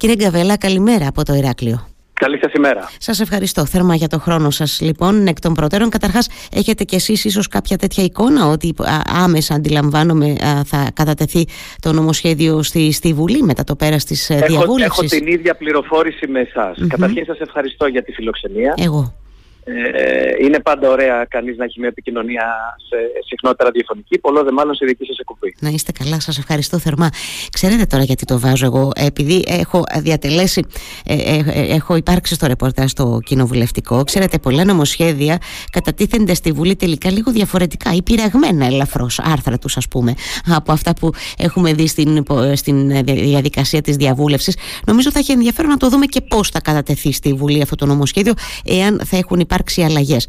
Κύριε 0.00 0.16
Γκαβέλα, 0.16 0.56
καλημέρα 0.58 1.06
από 1.08 1.24
το 1.24 1.34
Ηράκλειο. 1.34 1.88
Καλή 2.12 2.38
σας 2.42 2.52
ημέρα. 2.52 2.90
Σας 2.98 3.20
ευχαριστώ 3.20 3.66
θερμά 3.66 3.94
για 3.94 4.08
το 4.08 4.18
χρόνο 4.18 4.50
σας. 4.50 4.80
Λοιπόν, 4.80 5.26
εκ 5.26 5.40
των 5.40 5.54
προτέρων, 5.54 5.88
καταρχάς, 5.88 6.28
έχετε 6.52 6.84
κι 6.84 6.94
εσείς 6.94 7.24
ίσως 7.24 7.48
κάποια 7.48 7.76
τέτοια 7.76 8.04
εικόνα 8.04 8.46
ότι 8.46 8.74
άμεσα 9.24 9.54
αντιλαμβάνομαι 9.54 10.34
θα 10.64 10.90
κατατεθεί 10.94 11.46
το 11.80 11.92
νομοσχέδιο 11.92 12.62
στη, 12.62 12.92
στη 12.92 13.12
Βουλή 13.12 13.42
μετά 13.42 13.64
το 13.64 13.76
πέρας 13.76 14.04
της 14.04 14.26
διαβούλευση. 14.46 15.00
Έχω 15.02 15.02
την 15.02 15.26
ίδια 15.26 15.54
πληροφόρηση 15.54 16.26
με 16.26 16.40
εσάς. 16.40 16.76
mm 16.82 16.86
Καταρχήν, 16.88 17.24
σας 17.24 17.38
ευχαριστώ 17.38 17.86
για 17.86 18.02
τη 18.02 18.12
φιλοξενία. 18.12 18.74
Εγώ. 18.76 19.19
Ε, 19.64 20.44
είναι 20.44 20.60
πάντα 20.60 20.88
ωραία 20.88 21.26
κανείς 21.28 21.56
να 21.56 21.64
έχει 21.64 21.78
μια 21.78 21.88
επικοινωνία 21.88 22.44
σε 22.88 22.96
συχνότητα 23.26 23.64
ραδιοφωνική, 23.64 24.18
πολλός 24.18 24.44
δε 24.44 24.52
μάλλον 24.52 24.74
σε 24.74 24.84
δική 24.84 25.04
σας 25.04 25.18
εκπομπή. 25.18 25.54
Να 25.60 25.68
είστε 25.68 25.92
καλά, 25.92 26.20
σας 26.20 26.38
ευχαριστώ 26.38 26.78
θερμά. 26.78 27.10
Ξέρετε 27.52 27.84
τώρα 27.86 28.02
γιατί 28.02 28.24
το 28.24 28.38
βάζω 28.38 28.64
εγώ, 28.64 28.90
επειδή 28.96 29.44
έχω 29.46 29.84
διατελέσει, 29.98 30.64
ε, 31.06 31.14
ε, 31.14 31.42
ε 31.46 31.74
έχω 31.74 31.96
υπάρξει 31.96 32.34
στο 32.34 32.46
ρεπορτάζ 32.46 32.90
στο 32.90 33.20
κοινοβουλευτικό, 33.24 34.04
ξέρετε 34.04 34.38
πολλά 34.38 34.64
νομοσχέδια 34.64 35.38
κατατίθενται 35.72 36.34
στη 36.34 36.52
Βουλή 36.52 36.76
τελικά 36.76 37.10
λίγο 37.10 37.32
διαφορετικά 37.32 37.92
ή 37.94 38.02
πειραγμένα 38.02 38.66
ελαφρώς 38.66 39.18
άρθρα 39.18 39.58
τους 39.58 39.76
ας 39.76 39.88
πούμε 39.88 40.14
από 40.46 40.72
αυτά 40.72 40.94
που 40.94 41.10
έχουμε 41.38 41.72
δει 41.72 41.86
στην, 41.86 42.24
στην 42.54 43.04
διαδικασία 43.04 43.80
της 43.80 43.96
διαβούλευσης. 43.96 44.56
Νομίζω 44.86 45.10
θα 45.10 45.18
έχει 45.18 45.32
ενδιαφέρον 45.32 45.70
να 45.70 45.76
το 45.76 45.88
δούμε 45.88 46.06
και 46.06 46.20
πώς 46.20 46.48
θα 46.48 46.60
κατατεθεί 46.60 47.12
στη 47.12 47.32
Βουλή 47.32 47.62
αυτό 47.62 47.74
το 47.74 47.86
νομοσχέδιο 47.86 48.32
εάν 48.64 49.00
θα 49.04 49.16
έχουν 49.16 49.40
υπάρξει 49.40 49.58
αλλαγές. 49.76 50.26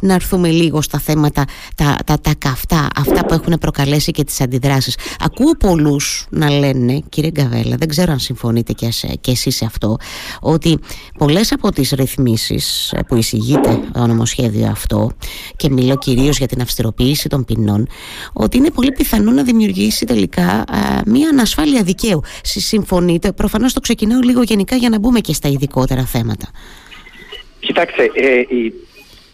Να 0.00 0.14
έρθουμε 0.14 0.48
λίγο 0.48 0.82
στα 0.82 0.98
θέματα 0.98 1.44
τα, 1.76 1.96
τα, 2.06 2.18
τα 2.20 2.34
καυτά, 2.38 2.88
αυτά 2.96 3.26
που 3.26 3.34
έχουν 3.34 3.58
προκαλέσει 3.60 4.10
και 4.10 4.24
τις 4.24 4.40
αντιδράσεις. 4.40 4.96
Ακούω 5.20 5.56
πολλούς 5.56 6.26
να 6.30 6.50
λένε, 6.50 7.02
κύριε 7.08 7.30
Γκαβέλα, 7.30 7.76
δεν 7.76 7.88
ξέρω 7.88 8.12
αν 8.12 8.18
συμφωνείτε 8.18 8.72
και, 8.72 8.88
και 9.20 9.30
εσείς 9.30 9.56
σε 9.56 9.64
αυτό, 9.64 9.96
ότι 10.40 10.78
πολλές 11.18 11.52
από 11.52 11.70
τις 11.72 11.90
ρυθμίσεις 11.90 12.94
που 13.06 13.16
εισηγείται 13.16 13.80
το 13.92 14.06
νομοσχέδιο 14.06 14.66
αυτό, 14.66 15.10
και 15.56 15.70
μιλώ 15.70 15.96
κυρίως 15.96 16.38
για 16.38 16.46
την 16.46 16.60
αυστηροποίηση 16.60 17.28
των 17.28 17.44
ποινών, 17.44 17.88
ότι 18.32 18.56
είναι 18.56 18.70
πολύ 18.70 18.92
πιθανό 18.92 19.30
να 19.30 19.42
δημιουργήσει 19.42 20.04
τελικά 20.04 20.64
μία 21.06 21.28
ανασφάλεια 21.28 21.82
δικαίου. 21.82 22.20
Συμφωνείτε, 22.42 23.32
προφανώς 23.32 23.72
το 23.72 23.80
ξεκινάω 23.80 24.20
λίγο 24.20 24.42
γενικά 24.42 24.76
για 24.76 24.88
να 24.88 24.98
μπούμε 24.98 25.20
και 25.20 25.32
στα 25.32 25.48
ειδικότερα 25.48 26.04
θέματα. 26.04 26.46
Κοιτάξτε, 27.60 28.02
ε, 28.02 28.44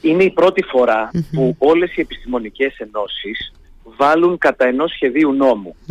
είναι 0.00 0.24
η 0.24 0.30
πρώτη 0.30 0.62
που 1.32 1.54
όλες 1.58 1.96
οι 1.96 2.00
επιστημονικές 2.00 2.76
ενώσεις 2.78 3.52
βάλουν 3.96 4.38
κατά 4.38 4.66
ενός 4.66 4.92
σχεδίου 4.92 5.32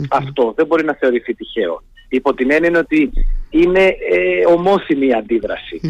Αυτό 0.09 0.53
δεν 0.55 0.65
μπορεί 0.65 0.85
να 0.85 0.93
θεωρηθεί 0.93 1.33
τυχαίο. 1.33 1.83
Υπό 2.09 2.33
την 2.33 2.51
έννοια 2.51 2.79
ότι 2.79 3.11
είναι 3.49 3.85
ε, 3.85 4.45
ομόθυμη 4.47 5.07
η 5.07 5.13
αντιδραση 5.13 5.81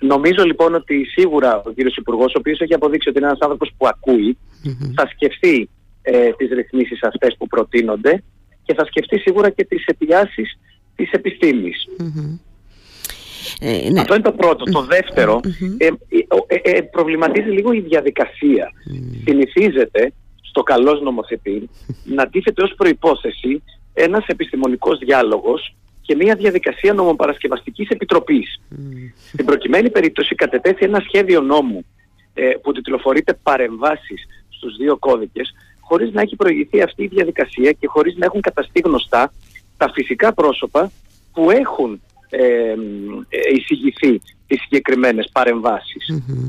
Νομίζω 0.00 0.44
λοιπόν 0.44 0.74
ότι 0.74 1.04
σίγουρα 1.04 1.62
ο 1.66 1.70
κύριος 1.70 1.96
Υπουργός, 1.96 2.34
ο 2.34 2.38
οποίος 2.38 2.60
έχει 2.60 2.74
αποδείξει 2.74 3.08
ότι 3.08 3.18
είναι 3.18 3.26
ένας 3.26 3.40
άνθρωπος 3.40 3.70
που 3.76 3.86
ακούει, 3.86 4.38
θα 4.94 5.08
σκεφτεί 5.14 5.68
ε, 6.02 6.30
τις 6.36 6.48
ρυθμίσεις 6.50 7.02
αυτές 7.02 7.36
που 7.38 7.46
προτείνονται 7.46 8.22
και 8.62 8.74
θα 8.74 8.84
σκεφτεί 8.84 9.18
σίγουρα 9.18 9.50
και 9.50 9.64
τις 9.64 9.84
αιτιάσεις 9.84 10.58
της 10.96 11.10
επιστήμης. 11.10 11.88
Ε, 13.60 13.90
ναι. 13.90 14.00
Αυτό 14.00 14.14
είναι 14.14 14.22
το 14.22 14.32
πρώτο. 14.32 14.64
Το 14.64 14.82
δευτερο 14.82 15.40
ε, 15.76 15.86
ε, 16.46 16.76
ε, 16.76 16.80
προβληματίζει 16.80 17.50
λίγο 17.50 17.72
η 17.72 17.80
διαδικασία. 17.80 18.72
Mm. 18.72 19.22
Συνηθίζεται 19.24 20.12
στο 20.40 20.62
καλός 20.62 21.00
νομοθετή 21.00 21.68
να 22.04 22.28
τίθεται 22.28 22.62
ως 22.62 22.74
προϋπόθεση 22.76 23.62
ένας 23.94 24.26
επιστημονικός 24.26 24.98
διάλογος 24.98 25.74
και 26.02 26.14
μια 26.16 26.34
διαδικασία 26.34 26.92
νομοπαρασκευαστικής 26.92 27.88
επιτροπής. 27.88 28.60
Στην 29.32 29.44
προκειμένη 29.44 29.90
περίπτωση 29.90 30.34
κατετέθη 30.34 30.84
ένα 30.84 31.02
σχέδιο 31.06 31.40
νόμου 31.40 31.84
που 32.62 32.72
τιτλοφορείται 32.72 33.38
παρεμβάσεις 33.42 34.26
στους 34.48 34.76
δύο 34.76 34.96
κώδικες 34.96 35.54
χωρίς 35.88 36.12
να 36.12 36.20
έχει 36.20 36.36
προηγηθεί 36.36 36.82
αυτή 36.82 37.02
η 37.02 37.06
διαδικασία 37.06 37.72
και 37.72 37.86
χωρίς 37.86 38.16
να 38.16 38.24
έχουν 38.24 38.40
καταστεί 38.40 38.80
γνωστά 38.84 39.32
τα 39.76 39.90
φυσικά 39.94 40.34
πρόσωπα 40.34 40.90
που 41.32 41.50
έχουν 41.50 41.92
ε, 41.92 42.00
εισηγηθεί 43.54 44.20
τις 44.46 44.60
συγκεκριμένες 44.60 45.30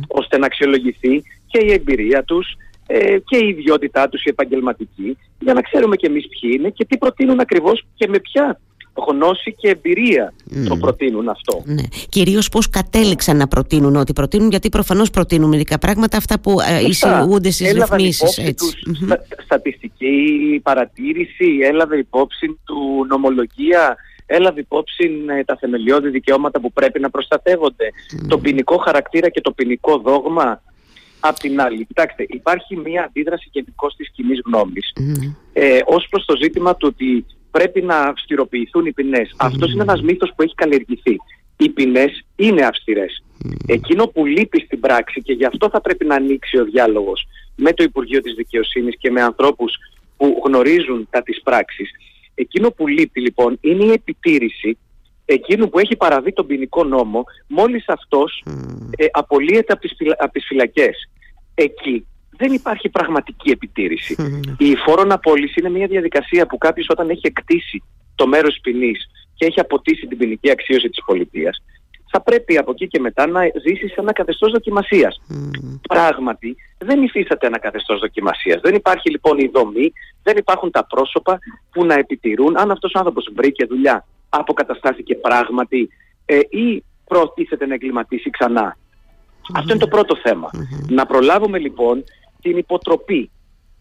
ώστε 0.08 0.38
να 0.38 0.46
αξιολογηθεί 0.46 1.24
και 1.48 1.60
η 1.66 1.72
εμπειρία 1.72 2.24
τους 2.24 2.58
ε, 2.88 3.18
και 3.20 3.38
η 3.38 3.48
ιδιότητά 3.48 4.10
τους 4.10 4.24
η 4.24 4.30
επαγγελματική 4.30 5.18
για 5.40 5.54
να 5.54 5.62
ξέρουμε 5.62 5.96
και 5.96 6.08
εμείς 6.08 6.28
ποιοι 6.28 6.52
είναι 6.58 6.70
και 6.70 6.86
τι 6.86 6.98
προτείνουν 6.98 7.40
ακριβώς 7.40 7.86
και 7.96 8.08
με 8.08 8.20
ποια 8.20 8.60
γνώση 9.08 9.56
και 9.58 9.70
εμπειρία 9.70 10.34
το 10.68 10.78
προτείνουν 10.78 11.30
αυτό. 11.30 11.62
Ναι. 11.66 11.82
Κυρίως 12.10 12.50
πώς 12.50 12.70
κατέληξαν 12.70 13.38
να 13.38 13.48
προτείνουν 13.48 13.96
ότι 13.96 14.14
προτείνουν 14.14 14.50
γιατί 14.50 14.70
προφανώς 14.70 15.10
προτείνουν 15.10 15.50
μερικά 15.50 15.80
πράγματα 15.80 16.18
αυτά 16.18 16.40
που 16.40 16.56
ε, 16.70 16.88
εισηγούνται 16.88 17.52
στις 17.52 17.72
ρυθμίσεις. 17.72 18.38
Έτσι. 18.38 18.74
στατιστική 19.44 20.60
παρατήρηση, 20.64 21.60
έλαβε 21.62 21.98
υπόψη 21.98 22.60
του 22.64 23.06
νομολογία 23.10 23.98
έλαβε 24.30 24.60
υπόψη 24.60 25.26
ε, 25.28 25.44
τα 25.44 25.58
θεμελιώδη 25.60 26.10
δικαιώματα 26.10 26.60
που 26.60 26.72
πρέπει 26.74 27.00
να 27.00 27.10
προστατεύονται, 27.10 27.90
το 28.28 28.38
ποινικό 28.38 28.78
χαρακτήρα 28.78 29.30
και 29.30 29.42
το 29.42 29.52
ποινικό 29.52 29.98
δόγμα. 29.98 30.62
Απ' 31.20 31.38
την 31.38 31.62
άλλη, 31.62 31.86
κοιτάξτε, 31.86 32.26
υπάρχει 32.28 32.76
μια 32.76 33.04
αντίδραση 33.04 33.50
γενικώ 33.52 33.88
της 33.88 34.12
κοινή 34.12 34.36
γνώμης 34.46 34.94
mm. 35.00 35.36
ε, 35.54 35.80
ως 35.86 36.08
προς 36.10 36.26
το 36.26 36.36
ζήτημα 36.42 36.76
του 36.76 36.88
ότι 36.92 37.26
πρέπει 37.52 37.82
να 37.82 37.96
αυστηροποιηθούν 37.96 38.86
οι 38.86 38.92
ποινές. 38.92 39.30
Mm. 39.32 39.36
Αυτός 39.38 39.72
είναι 39.72 39.82
ένας 39.82 40.02
μύθος 40.02 40.34
που 40.36 40.42
έχει 40.42 40.56
καλλιεργηθεί. 40.56 41.16
Οι 41.58 41.70
ποινές 41.70 42.26
είναι 42.36 42.66
αυστηρές. 42.66 43.24
Εκείνο 43.68 44.08
που 44.08 44.26
λείπει 44.26 44.60
στην 44.60 44.80
πράξη 44.80 45.22
και 45.22 45.34
γι' 45.34 45.46
αυτό 45.46 45.70
θα 45.70 45.82
πρέπει 45.82 46.06
να 46.06 46.16
ανοίξει 46.16 46.58
ο 46.58 46.64
διάλογος 46.64 47.28
με 47.56 47.74
το 47.74 47.84
Υπουργείο 47.84 48.22
της 48.22 48.34
Δικαιοσύνης 48.34 48.98
και 48.98 49.12
με 49.12 49.22
ανθρώπους 49.22 49.74
που 50.18 50.42
γνωρίζουν 50.46 51.08
τα 51.10 51.22
της 51.22 51.42
πράξης 51.42 51.92
Εκείνο 52.42 52.70
που 52.72 52.88
λείπει 52.88 53.22
λοιπόν 53.22 53.58
είναι 53.62 53.84
η 53.84 53.92
επιτήρηση 53.92 54.78
εκείνου 55.26 55.70
που 55.70 55.80
έχει 55.80 55.96
παραβεί 55.96 56.34
τον 56.34 56.48
ποινικό 56.48 56.84
νόμο 56.84 57.24
μόλις 57.48 57.84
αυτός 57.88 58.44
ε, 58.98 59.06
απολύεται 59.12 59.74
από 59.74 59.82
τις, 59.82 59.92
από 60.18 60.32
τις 60.32 60.46
φυλακές. 60.46 61.10
Εκεί 61.54 62.08
δεν 62.38 62.54
υπάρχει 62.54 62.90
πραγματική 62.90 63.50
επιτήρηση. 63.50 64.16
Η 64.58 64.76
φόρον 64.76 65.12
απόλυση 65.12 65.60
είναι 65.60 65.70
μια 65.70 65.88
διαδικασία 65.88 66.46
που 66.46 66.58
κάποιος 66.58 66.88
όταν 66.90 67.10
έχει 67.10 67.28
εκτίσει 67.28 67.84
το 68.16 68.28
μέρος 68.28 68.60
ποινής 68.62 69.10
και 69.36 69.46
έχει 69.46 69.60
αποτίσει 69.60 70.08
την 70.08 70.18
ποινική 70.18 70.52
αξίωση 70.52 70.90
της 70.90 71.04
πολιτείας 71.06 71.62
θα 72.12 72.22
πρέπει 72.22 72.58
από 72.58 72.72
εκεί 72.72 72.88
και 72.88 73.00
μετά 73.00 73.28
να 73.28 73.42
ζήσει 73.42 73.88
σε 73.88 73.96
ένα 73.98 74.14
καθεστώς 74.14 74.52
δοκιμασίας. 74.52 75.22
Πράγματι, 75.88 76.56
δεν 76.80 77.04
υφίσταται 77.04 77.48
ένα 77.48 77.60
καθεστώς 77.60 78.00
δοκιμασίας. 78.00 78.62
Δεν 78.62 78.76
υπάρχει 78.76 79.10
λοιπόν 79.10 79.38
η 79.38 79.50
δομή, 79.54 79.94
δεν 80.24 80.38
υπάρχουν 80.38 80.72
τα 80.72 80.86
πρόσωπα 80.86 81.40
που 81.72 81.86
να 81.86 81.94
επιτηρούν. 81.94 82.58
Αν 82.58 82.72
αυτός 82.72 82.94
ο 82.96 82.98
άνθρωπος 82.98 83.30
βρήκε 83.36 83.66
δουλειά, 83.66 84.06
αποκαταστάθηκε 84.30 85.16
πράγματι 85.16 85.90
ε, 86.26 86.40
ή 86.50 86.84
προτίθεται 87.06 87.66
να 87.66 87.74
εγκληματίσει 87.74 88.30
Αυτό 89.54 89.74
είναι 89.74 89.80
το 89.80 89.88
πρώτο 89.88 90.16
Να 90.88 91.06
προλάβουμε 91.06 91.58
λοιπόν 91.58 92.04
την 92.42 92.58
υποτροπή. 92.58 93.32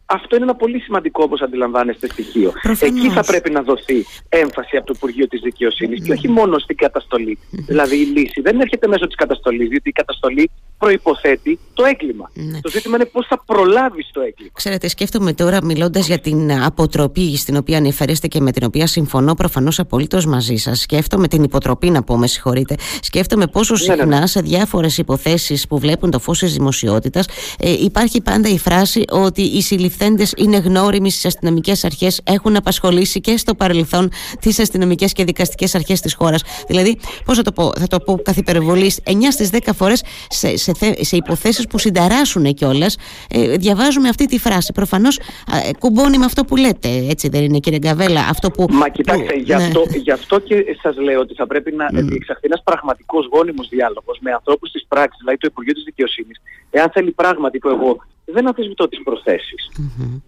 Αυτό 0.06 0.36
είναι 0.36 0.44
ένα 0.44 0.54
πολύ 0.54 0.80
σημαντικό 0.80 1.22
όπως 1.22 1.40
αντιλαμβάνεστε 1.40 2.08
στοιχείο. 2.08 2.52
Εκεί 2.80 3.10
θα 3.10 3.24
πρέπει 3.24 3.50
να 3.50 3.62
δοθεί 3.62 4.04
έμφαση 4.28 4.76
από 4.76 4.86
το 4.86 4.92
Υπουργείο 4.96 5.28
της 5.28 5.40
Δικαιοσύνης 5.40 6.02
και 6.02 6.12
όχι 6.12 6.28
μόνο 6.28 6.58
στην 6.58 6.76
καταστολή. 6.76 7.38
Δηλαδή 7.50 7.96
η 7.96 8.04
λύση 8.04 8.40
δεν 8.40 8.60
έρχεται 8.60 8.86
μέσω 8.86 9.06
της 9.06 9.14
καταστολής, 9.14 9.68
διότι 9.68 9.88
η 9.88 9.92
καταστολή 9.92 10.50
προϋποθέτει 10.78 11.58
το 11.74 11.84
έγκλημα. 11.84 12.30
Ναι. 12.34 12.60
Το 12.60 12.70
ζήτημα 12.70 12.96
είναι 12.96 13.04
πώς 13.04 13.26
θα 13.26 13.42
προλάβεις 13.46 14.10
το 14.12 14.20
έγκλημα. 14.20 14.50
Ξέρετε, 14.54 14.88
σκέφτομαι 14.88 15.32
τώρα 15.32 15.64
μιλώντας 15.64 16.06
για 16.06 16.18
την 16.18 16.52
αποτροπή 16.52 17.36
στην 17.36 17.56
οποία 17.56 17.78
ανεφερέστε 17.78 18.26
και 18.26 18.40
με 18.40 18.52
την 18.52 18.64
οποία 18.64 18.86
συμφωνώ 18.86 19.34
προφανώς 19.34 19.78
απολύτως 19.78 20.26
μαζί 20.26 20.56
σας. 20.56 20.80
Σκέφτομαι 20.80 21.28
την 21.28 21.42
υποτροπή 21.42 21.90
να 21.90 22.02
πω, 22.02 22.16
με 22.16 22.26
συγχωρείτε. 22.26 22.74
Σκέφτομαι 23.02 23.46
πόσο 23.46 23.74
ναι, 23.74 23.94
ναι, 23.94 23.94
ναι. 23.94 24.10
συχνά 24.10 24.26
σε 24.26 24.40
διάφορες 24.40 24.98
υποθέσεις 24.98 25.66
που 25.66 25.78
βλέπουν 25.78 26.10
το 26.10 26.18
φως 26.18 26.38
της 26.38 26.52
δημοσιότητας 26.52 27.26
ε, 27.58 27.70
υπάρχει 27.70 28.22
πάντα 28.22 28.48
η 28.48 28.58
φράση 28.58 29.04
ότι 29.10 29.42
οι 29.42 29.62
συλληφθέντες 29.62 30.32
είναι 30.36 30.56
γνώριμοι 30.56 31.10
στις 31.10 31.24
αστυνομικές 31.24 31.84
αρχές, 31.84 32.20
έχουν 32.24 32.56
απασχολήσει 32.56 33.20
και 33.20 33.36
στο 33.36 33.54
παρελθόν 33.54 34.10
τις 34.40 34.58
αστυνομικές 34.58 35.12
και 35.12 35.24
δικαστικές 35.24 35.74
αρχές 35.74 36.00
της 36.00 36.14
χώρας. 36.14 36.42
Δηλαδή, 36.66 36.98
πώς 37.24 37.36
θα 37.36 37.42
το 37.42 37.52
πω, 37.52 37.72
θα 37.78 37.86
το 37.86 37.98
πω 38.00 38.20
καθ' 38.22 38.36
υπερβολής, 38.36 39.00
9 39.04 39.30
στις 39.30 39.50
10 39.50 39.72
φορές 39.74 40.02
σε, 40.28 40.67
σε, 40.74 41.04
σε 41.04 41.16
υποθέσεις 41.16 41.66
που 41.66 41.78
συνταράσσουν 41.78 42.54
κιόλας, 42.54 42.96
ε, 43.30 43.56
διαβάζουμε 43.56 44.08
αυτή 44.08 44.26
τη 44.26 44.38
φράση. 44.38 44.72
Προφανώς 44.72 45.18
ε, 45.18 45.70
κουμπώνει 45.78 46.18
με 46.18 46.24
αυτό 46.24 46.44
που 46.44 46.56
λέτε, 46.56 46.88
έτσι 47.08 47.28
δεν 47.28 47.44
είναι, 47.44 47.58
κύριε 47.58 47.78
Γκαβέλα. 47.78 48.20
Αυτό 48.20 48.50
που, 48.50 48.66
Μα 48.70 48.88
κοιτάξτε, 48.88 49.34
γι, 49.34 49.54
ναι. 49.54 49.64
αυτό, 49.64 49.82
γι' 49.96 50.10
αυτό 50.10 50.38
και 50.38 50.64
σας 50.82 50.96
λέω 50.96 51.20
ότι 51.20 51.34
θα 51.34 51.46
πρέπει 51.46 51.72
να 51.72 51.86
mm. 51.86 51.94
διεξαχθεί 51.94 52.46
ένας 52.46 52.62
πραγματικός 52.64 53.28
γόνιμος 53.32 53.68
διάλογος 53.68 54.18
με 54.20 54.30
ανθρώπους 54.32 54.70
της 54.70 54.84
πράξης, 54.88 55.18
δηλαδή 55.18 55.38
το 55.38 55.48
Υπουργείο 55.50 55.74
της 55.74 55.82
Δικαιοσύνης, 55.84 56.40
εάν 56.70 56.90
θέλει 56.90 57.10
πράγματι 57.10 57.58
που 57.58 57.68
εγώ 57.68 57.96
δεν 58.24 58.46
αμφισβητώ 58.46 58.88
τις 58.88 59.02
προθεσεις 59.02 59.70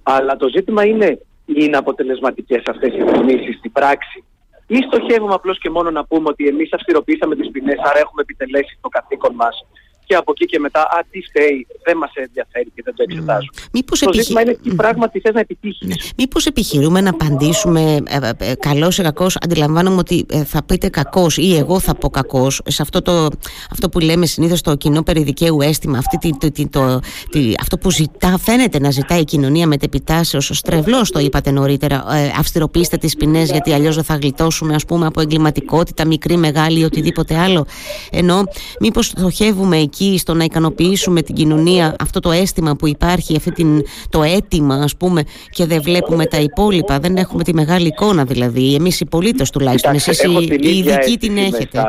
Αλλά 0.02 0.36
το 0.36 0.48
ζήτημα 0.48 0.84
είναι, 0.86 1.18
είναι 1.44 1.76
αποτελεσματικές 1.76 2.62
αυτές 2.66 2.94
οι 2.94 3.02
ρυθμίσεις 3.02 3.56
στην 3.56 3.72
πράξη; 3.72 4.24
ή 4.66 4.78
στοχεύουμε 4.86 5.34
απλώς 5.34 5.58
και 5.58 5.70
μόνο 5.70 5.90
να 5.90 6.04
πούμε 6.04 6.28
ότι 6.28 6.46
εμείς 6.46 6.72
αυστηροποιήσαμε 6.72 7.36
τις 7.36 7.50
ποινές, 7.50 7.78
άρα 7.78 7.98
έχουμε 7.98 8.22
επιτελέσει 8.22 8.78
το 8.80 8.88
καθήκον 8.88 9.34
μας 9.34 9.66
και 10.10 10.16
από 10.16 10.32
εκεί 10.34 10.46
και 10.46 10.58
μετά, 10.58 10.80
α, 10.80 11.04
τι 11.10 11.20
φταίει, 11.22 11.66
δεν 11.84 11.96
μας 11.96 12.10
ενδιαφέρει 12.14 12.70
και 12.74 12.82
δεν 12.84 12.94
το 12.94 13.02
εξετάζουμε. 13.02 13.52
Mm. 13.54 13.68
Μήπως 13.72 13.98
το 13.98 14.04
επιχει... 14.08 14.22
ζήτημα 14.22 14.40
είναι 14.40 14.56
τι 14.62 14.74
πράγματι 14.74 15.20
θες 15.20 15.34
να 15.34 15.40
επιτύχεις. 15.40 15.88
Ναι. 15.88 15.94
Μήπως 16.16 16.46
επιχειρούμε 16.46 17.00
να 17.00 17.10
απαντήσουμε 17.10 17.80
ε, 18.08 18.16
ε, 18.22 18.50
ε, 18.50 18.54
καλός 18.54 18.98
ή 18.98 19.02
κακός, 19.02 19.36
αντιλαμβάνομαι 19.40 19.96
ότι 19.96 20.26
ε, 20.30 20.44
θα 20.44 20.62
πείτε 20.62 20.88
κακός 20.88 21.36
ή 21.36 21.56
εγώ 21.56 21.80
θα 21.80 21.94
πω 21.94 22.10
κακός, 22.10 22.60
σε 22.64 22.82
αυτό, 22.82 23.02
το, 23.02 23.28
αυτό 23.70 23.88
που 23.88 23.98
λέμε 23.98 24.26
συνήθως 24.26 24.60
το 24.60 24.74
κοινό 24.74 25.02
περιδικαίου 25.02 25.60
αίσθημα, 25.60 25.98
αυτή, 25.98 26.36
το, 26.38 26.68
το, 26.70 27.00
τη, 27.30 27.52
αυτό 27.60 27.78
που 27.78 27.90
ζητά, 27.90 28.38
φαίνεται 28.38 28.78
να 28.78 28.90
ζητάει 28.90 29.20
η 29.20 29.24
κοινωνία 29.24 29.66
μετεπιτάσεως, 29.66 30.50
ο 30.50 30.54
στρεβλός 30.54 31.10
το 31.10 31.18
είπατε 31.18 31.50
νωρίτερα, 31.50 32.04
ε, 32.14 32.32
αυστηροποιήστε 32.38 32.96
τις 32.96 33.16
ποινές 33.16 33.50
γιατί 33.50 33.72
αλλιώς 33.72 33.94
δεν 33.94 34.04
θα 34.04 34.14
γλιτώσουμε 34.14 34.74
ας 34.74 34.84
πούμε 34.84 35.06
από 35.06 35.20
εγκληματικότητα, 35.20 36.06
μικρή, 36.06 36.36
μεγάλη 36.36 36.80
ή 36.80 36.84
οτιδήποτε 36.84 37.38
άλλο. 37.38 37.66
Ενώ 38.10 38.42
μήπως 38.80 39.06
στοχεύουμε 39.06 39.76
εκεί 39.76 39.99
εκεί 40.00 40.18
στο 40.18 40.34
να 40.34 40.44
ικανοποιήσουμε 40.44 41.22
την 41.22 41.34
κοινωνία 41.34 41.96
αυτό 42.00 42.20
το 42.20 42.30
αίσθημα 42.30 42.76
που 42.76 42.86
υπάρχει, 42.86 43.36
αυτή 43.36 43.52
την, 43.52 43.82
το 44.10 44.22
αίτημα 44.22 44.74
ας 44.74 44.96
πούμε 44.96 45.22
και 45.50 45.66
δεν 45.66 45.82
βλέπουμε 45.82 46.26
τα 46.26 46.40
υπόλοιπα, 46.40 46.98
δεν 46.98 47.16
έχουμε 47.16 47.42
τη 47.42 47.54
μεγάλη 47.54 47.86
εικόνα 47.86 48.24
δηλαδή, 48.24 48.74
εμείς 48.74 49.00
οι 49.00 49.06
πολίτες 49.06 49.50
τουλάχιστον, 49.50 49.94
εσείς 49.94 50.22
οι, 50.22 50.30
ειδικοί 50.60 51.18
την 51.18 51.36
έχετε. 51.36 51.82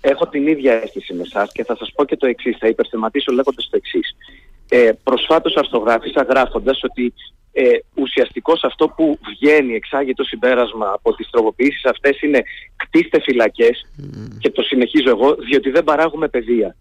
Έχω 0.00 0.28
την 0.28 0.46
ίδια 0.46 0.72
αίσθηση 0.72 1.14
με 1.14 1.22
εσάς 1.22 1.52
και 1.52 1.64
θα 1.64 1.76
σας 1.76 1.92
πω 1.94 2.04
και 2.04 2.16
το 2.16 2.26
εξής, 2.26 2.56
θα 2.58 2.68
υπερθεματίσω 2.68 3.32
λέγοντας 3.32 3.68
το 3.70 3.76
εξής. 3.76 4.16
Ε, 4.68 4.90
προσφάτως 5.02 5.54
αρθογράφησα 5.56 6.22
γράφοντας 6.22 6.82
ότι 6.82 7.14
ε, 7.58 7.78
ουσιαστικώς 7.94 8.64
αυτό 8.64 8.88
που 8.88 9.18
βγαίνει, 9.30 9.74
εξάγει 9.74 10.14
το 10.14 10.24
συμπέρασμα 10.24 10.92
από 10.92 11.14
τις 11.14 11.30
τροποποιήσεις 11.30 11.84
αυτές 11.84 12.20
είναι 12.22 12.42
κτίστε 12.76 13.20
φυλακές 13.20 13.86
και 14.38 14.50
το 14.50 14.62
συνεχίζω 14.62 15.08
εγώ 15.10 15.34
διότι 15.34 15.70
δεν 15.70 15.84
παράγουμε 15.84 16.28
παιδεία. 16.28 16.76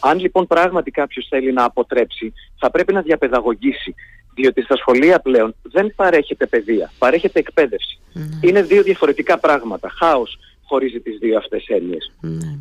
Αν 0.00 0.18
λοιπόν 0.18 0.46
πράγματι 0.46 0.90
κάποιος 0.90 1.26
θέλει 1.28 1.52
να 1.52 1.64
αποτρέψει 1.64 2.32
θα 2.58 2.70
πρέπει 2.70 2.92
να 2.92 3.00
διαπαιδαγωγήσει 3.00 3.94
διότι 4.34 4.62
στα 4.62 4.76
σχολεία 4.76 5.20
πλέον 5.20 5.54
δεν 5.62 5.92
παρέχεται 5.96 6.46
παιδεία, 6.46 6.92
παρέχεται 6.98 7.38
εκπαίδευση. 7.38 7.98
Είναι 8.40 8.62
δύο 8.62 8.82
διαφορετικά 8.82 9.38
πράγματα. 9.38 9.88
Χάος 9.98 10.38
χωρίζει 10.64 11.00
τις 11.00 11.18
δύο 11.18 11.38
αυτές 11.38 11.66
έννοιες. 11.66 12.12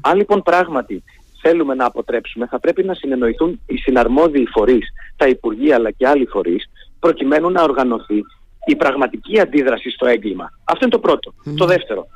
Αν 0.02 0.18
λοιπόν 0.18 0.42
πράγματι 0.42 1.04
θέλουμε 1.42 1.74
να 1.74 1.86
αποτρέψουμε 1.86 2.48
θα 2.48 2.60
πρέπει 2.60 2.84
να 2.84 2.94
συνεννοηθούν 2.94 3.60
οι 3.68 3.78
συναρμόδιοι 3.78 4.48
φορείς, 4.54 4.88
τα 5.16 5.28
Υπουργεία 5.28 5.76
αλλά 5.76 5.92
και 5.92 6.08
άλλοι 6.08 6.26
φορείς 6.26 6.70
προκειμένου 7.00 7.50
να 7.50 7.64
οργανωθεί 7.64 8.22
η 8.66 8.76
πραγματική 8.76 9.40
αντίδραση 9.40 9.90
στο 9.90 10.08
έγκλημα. 10.08 10.52
Αυτό 10.64 10.86
είναι 10.86 10.94
το 10.94 11.00
πρώτο. 11.00 11.34
Το 11.56 11.66
δεύτερο, 11.66 12.08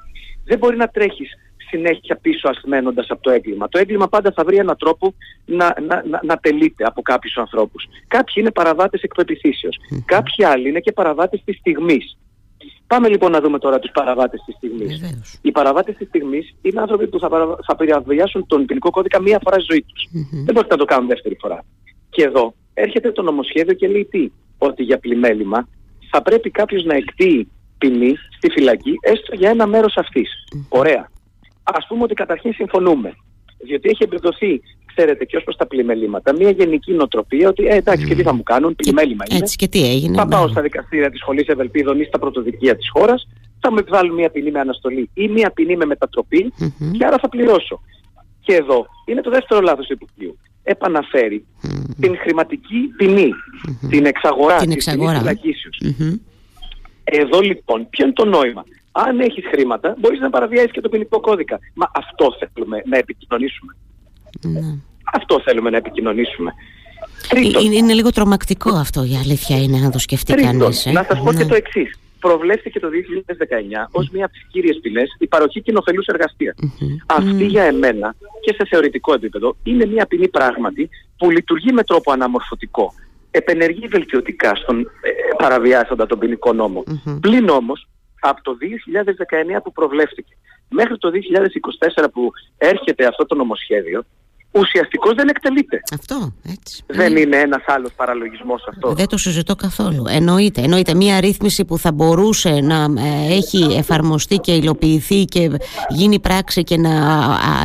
δεν 0.46 0.58
μπορεί 0.58 0.78
να 0.78 0.88
τρέχεις 0.88 1.30
συνέχεια 1.70 2.16
πίσω 2.16 2.50
ασθμένοντας 2.50 3.08
από 3.10 3.22
το 3.22 3.30
έγκλημα. 3.30 3.70
Το 3.70 3.78
έγκλημα 3.78 4.08
πάντα 4.08 4.32
θα 4.36 4.44
βρει 4.44 4.58
έναν 4.58 4.78
τρόπο 4.78 5.14
να, 5.46 5.76
να, 5.88 6.04
να, 6.08 6.20
να 6.24 6.38
τελείται 6.38 6.84
από 6.84 7.02
κάποιους 7.02 7.38
ανθρώπους. 7.38 7.86
Κάποιοι 8.08 8.34
είναι 8.38 8.52
παραβάτες 8.52 9.02
εκ 9.02 9.14
του 9.14 9.26
Κάποιοι 10.06 10.46
άλλοι 10.46 10.70
είναι 10.70 10.80
και 10.80 10.92
παραβάτες 10.92 11.42
της 11.46 11.58
στιγμής. 11.58 12.18
Πάμε 12.88 13.08
λοιπόν 13.10 13.32
να 13.32 13.42
δούμε 13.42 13.60
τώρα 13.60 13.80
τους 13.80 13.92
παραβάτες 13.92 14.42
της 14.46 14.56
στιγμής. 14.56 15.02
Οι 15.42 15.52
παραβάτες 15.52 15.96
της 15.96 16.08
στιγμής 16.08 16.56
είναι 16.62 16.82
άνθρωποι 16.82 17.08
που 17.08 17.20
θα, 17.20 17.30
παρα... 17.30 17.56
θα 17.68 17.76
περιαβιάσουν 17.76 18.46
τον 18.48 18.66
ποινικό 18.66 18.90
κώδικα 18.90 19.22
μία 19.22 19.40
φορά 19.44 19.60
στη 19.60 19.66
ζωή 19.70 19.86
τους. 19.94 20.08
Δεν 20.46 20.54
μπορείτε 20.54 20.74
να 20.74 20.78
το 20.78 20.86
κάνουν 20.86 21.08
δεύτερη 21.08 21.38
φορά. 21.40 21.66
Και 22.10 22.24
εδώ 22.24 22.54
έρχεται 22.74 23.12
το 23.12 23.22
νομοσχέδιο 23.22 23.74
και 23.74 23.88
λέει 23.88 24.06
τι; 24.06 24.32
Ότι 24.58 24.84
για 24.84 25.00
πλημέλημα 25.00 25.68
θα 26.12 26.22
πρέπει 26.22 26.50
κάποιος 26.50 26.84
να 26.84 26.96
εκτείει 26.96 27.52
ποινή 27.78 28.16
στη 28.38 28.50
φυλακή 28.52 28.94
έστω 29.02 29.36
για 29.36 29.50
ένα 29.50 29.68
μέρος 29.68 29.98
αυτής. 29.98 30.30
Ωραία. 30.70 31.10
Ας 31.64 31.86
πούμε 31.88 32.04
ότι 32.04 32.14
καταρχήν 32.14 32.54
συμφωνούμε. 32.54 33.14
Διότι 33.58 33.90
έχει 33.90 34.04
εμπεδοθεί, 34.04 34.62
ξέρετε, 34.96 35.26
και 35.26 35.38
ως 35.38 35.44
προς 35.44 35.56
τα 35.56 35.68
πλημελήματα, 35.68 36.34
μια 36.34 36.50
γενική 36.50 36.92
νοοτροπία 36.94 37.50
ότι 37.50 37.66
ε, 37.66 37.76
εντάξει, 37.76 38.06
και 38.06 38.16
τι 38.16 38.24
θα 38.24 38.34
μου 38.34 38.44
κάνουν, 38.44 38.76
πλημέλημα 38.76 39.24
είναι. 39.30 39.40
Έτσι 39.40 39.56
και 39.56 39.68
τι 39.68 39.90
έγινε. 39.90 40.18
Θα 40.18 40.28
πάω 40.28 40.48
στα 40.48 40.62
δικαστήρια 40.62 41.10
της 41.10 41.20
Σχολής 41.20 41.48
Ευελπίδων 41.48 42.00
ή 42.00 42.04
στα 42.04 42.20
πρωτοδικεία 42.20 42.76
της 42.76 42.90
χώρας, 42.94 43.28
θα 43.60 43.72
μου 43.72 43.78
επιβάλλουν 43.80 44.16
μια 44.16 44.30
ποινή 44.30 44.52
με 44.52 44.60
αναστολή 44.60 45.10
ή 45.14 45.28
μια 45.28 45.52
ποινή 45.52 45.76
με 45.76 45.86
μετατροπή 45.86 46.54
και 46.98 47.06
άρα 47.06 47.18
θα 47.18 47.30
πληρώσω. 47.30 47.82
Και 48.42 48.56
εδώ 48.56 48.86
είναι 49.06 49.22
το 49.22 49.30
δεύτερο 49.30 49.62
λάθος 49.62 49.88
του 49.88 49.94
Υπουργείου 49.94 50.38
επαναφερει 50.66 51.46
την 52.00 52.18
χρηματική 52.18 52.90
την 53.90 54.06
εξαγορά 54.06 54.58
την 54.58 54.70
της 54.70 54.76
εξαγορά. 54.76 55.24
Εδώ 57.04 57.40
λοιπόν, 57.40 57.90
ποιο 57.90 58.06
είναι 58.06 58.14
το 58.14 58.26
νόημα; 58.26 58.66
Αν 58.92 59.20
έχεις 59.20 59.46
χρήματα, 59.52 59.96
μπορείς 60.00 60.20
να 60.20 60.30
παραβιάσεις 60.30 60.72
και 60.72 60.82
το 60.82 60.90
ποινικό 60.90 61.20
κώδικα. 61.20 61.60
Μα 61.74 61.92
αυτό 61.94 62.36
θέλουμε 62.40 62.82
να 62.86 62.98
επικοινωνήσουμε. 62.98 63.76
Ναι. 64.42 64.76
Αυτό 65.14 65.42
θέλουμε 65.46 65.70
να 65.70 65.78
επικοινωνήσουμε. 65.78 66.54
Τρίτον, 67.30 67.66
είναι, 67.66 67.76
είναι 67.76 67.94
λίγο 67.94 68.10
τρομακτικό 68.12 68.70
αυτό 68.70 69.04
η 69.04 69.16
αλήθεια 69.16 69.58
είναι 69.58 69.80
να 69.80 69.90
το 69.90 70.00
σκεφτεί 70.00 70.34
κανείς. 70.34 70.86
Ε. 70.86 70.92
Να 70.92 71.06
σας 71.10 71.20
πω 71.20 71.32
και 71.32 71.44
ναι. 71.44 71.46
το 71.46 71.56
εξής 71.56 72.00
προβλέφθηκε 72.28 72.80
το 72.80 72.88
2019 72.88 73.88
ως 73.92 74.10
μία 74.10 74.26
από 74.26 74.34
τις 74.34 74.48
κύριες 74.52 74.80
ποινές 74.82 75.16
η 75.20 75.28
παροχή 75.28 75.62
κοινοφελούς 75.62 76.06
Αυτή 77.06 77.46
για 77.46 77.64
εμένα 77.64 78.16
και 78.42 78.54
σε 78.54 78.66
θεωρητικό 78.70 79.14
επίπεδο 79.14 79.56
είναι 79.64 79.86
μία 79.86 80.06
ποινή 80.06 80.28
πράγματι 80.28 80.90
που 81.18 81.32
λειτουργεί 81.32 81.72
με 81.72 81.84
τρόπο 81.84 82.12
αναμορφωτικό. 82.12 82.94
Επενεργεί 83.32 83.88
βελτιωτικά 83.88 84.56
στον 84.56 84.80
ε, 84.80 85.10
παραβιάσοντα 85.38 86.06
τον 86.06 86.20
ποινικό 86.20 86.54
νόμο. 86.54 86.84
Πλην 87.22 87.50
όμως 87.50 87.88
από 88.20 88.42
το 88.42 88.52
2019 89.58 89.60
που 89.64 89.72
προβλέφθηκε 89.72 90.34
μέχρι 90.70 90.98
το 90.98 91.12
2024 92.04 92.06
που 92.14 92.32
έρχεται 92.58 93.06
αυτό 93.08 93.26
το 93.26 93.36
νομοσχέδιο 93.36 94.04
ουσιαστικώς 94.60 95.14
δεν 95.14 95.28
εκτελείται. 95.28 95.82
Αυτό, 95.94 96.34
έτσι. 96.52 96.84
Δεν 96.88 97.14
ναι. 97.14 97.20
είναι 97.20 97.38
ένας 97.38 97.64
άλλος 97.68 97.92
παραλογισμός 97.96 98.68
αυτό. 98.70 98.94
Δεν 98.94 99.08
το 99.08 99.18
συζητώ 99.18 99.56
καθόλου. 99.56 100.04
Εννοείται. 100.10 100.62
Εννοείται 100.62 100.94
μια 100.94 101.20
ρύθμιση 101.20 101.66
που 101.66 101.78
θα 101.78 101.92
μπορούσε 101.92 102.50
να 102.50 102.84
ε, 102.84 103.34
έχει 103.34 103.76
εφαρμοστεί 103.78 104.38
και 104.38 104.52
υλοποιηθεί 104.52 105.26
και 105.26 105.52
γίνει 105.90 106.20
πράξη 106.20 106.64
και 106.64 106.78
να 106.78 106.92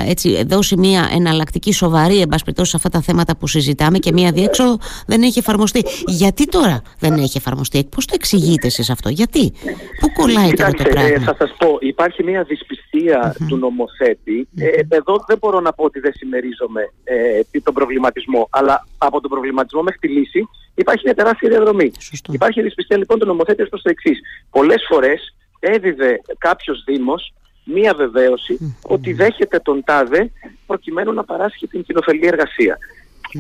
έτσι, 0.09 0.45
δώσει 0.45 0.77
μια 0.77 1.09
εναλλακτική 1.15 1.73
σοβαρή 1.73 2.21
εμπασπιτό 2.21 2.65
σε 2.65 2.77
αυτά 2.77 2.89
τα 2.89 3.01
θέματα 3.01 3.37
που 3.37 3.47
συζητάμε 3.47 3.99
και 3.99 4.13
μια 4.13 4.33
διέξοδο 4.33 4.79
δεν 5.07 5.23
έχει 5.23 5.39
εφαρμοστεί. 5.39 5.85
Γιατί 6.07 6.45
τώρα 6.45 6.83
δεν 6.99 7.13
έχει 7.13 7.37
εφαρμοστεί, 7.37 7.85
πώς 7.85 8.07
το 8.07 8.13
εξηγείτε 8.17 8.67
εσείς 8.67 8.91
αυτό, 8.91 9.09
γιατί, 9.09 9.53
πού 10.01 10.13
κολλάει 10.13 10.53
τώρα 10.53 10.71
το 10.71 10.83
πράγμα. 10.83 11.09
Ε, 11.09 11.19
θα 11.19 11.37
σας 11.39 11.55
πω, 11.59 11.79
υπάρχει 11.81 12.23
μια 12.23 12.43
δυσπιστία 12.43 13.35
του 13.49 13.57
νομοθέτη. 13.57 14.49
Ε, 14.57 14.67
εδώ 14.89 15.25
δεν 15.27 15.39
μπορώ 15.41 15.61
να 15.61 15.73
πω 15.73 15.85
ότι 15.85 16.01
δεν 16.01 16.13
συμμερίζομαι 16.15 16.80
ε, 17.05 17.61
τον 17.63 17.75
προβληματισμό. 17.75 18.49
Αλλά 18.51 18.87
από 18.99 19.21
τον 19.21 19.31
προβληματισμό 19.31 19.83
μέχρι 19.83 19.99
τη 20.01 20.09
λύση 20.09 20.49
υπάρχει 20.75 21.03
μια 21.05 21.15
τεράστια 21.15 21.49
διαδρομή. 21.49 21.93
Σωστό. 21.99 22.33
Υπάρχει 22.33 22.63
δυσπιστία 22.63 22.97
λοιπόν 22.97 23.19
των 23.19 23.29
νομοθέτων 23.29 23.69
προ 23.69 23.79
το 23.79 23.91
εξής. 23.91 24.21
Πολλές 24.51 24.85
φορές 24.89 25.35
έδιδε 25.61 26.21
κάποιος 26.39 26.85
Δήμος 26.87 27.33
μία 27.65 27.95
βεβαίωση 27.95 28.79
ότι 28.83 29.13
δέχεται 29.13 29.59
τον 29.59 29.85
τάδε 29.85 30.31
προκειμένου 30.67 31.13
να 31.13 31.25
παράσχει 31.25 31.67
την 31.67 31.83
κοινοφελή 31.83 32.27
εργασία. 32.27 32.79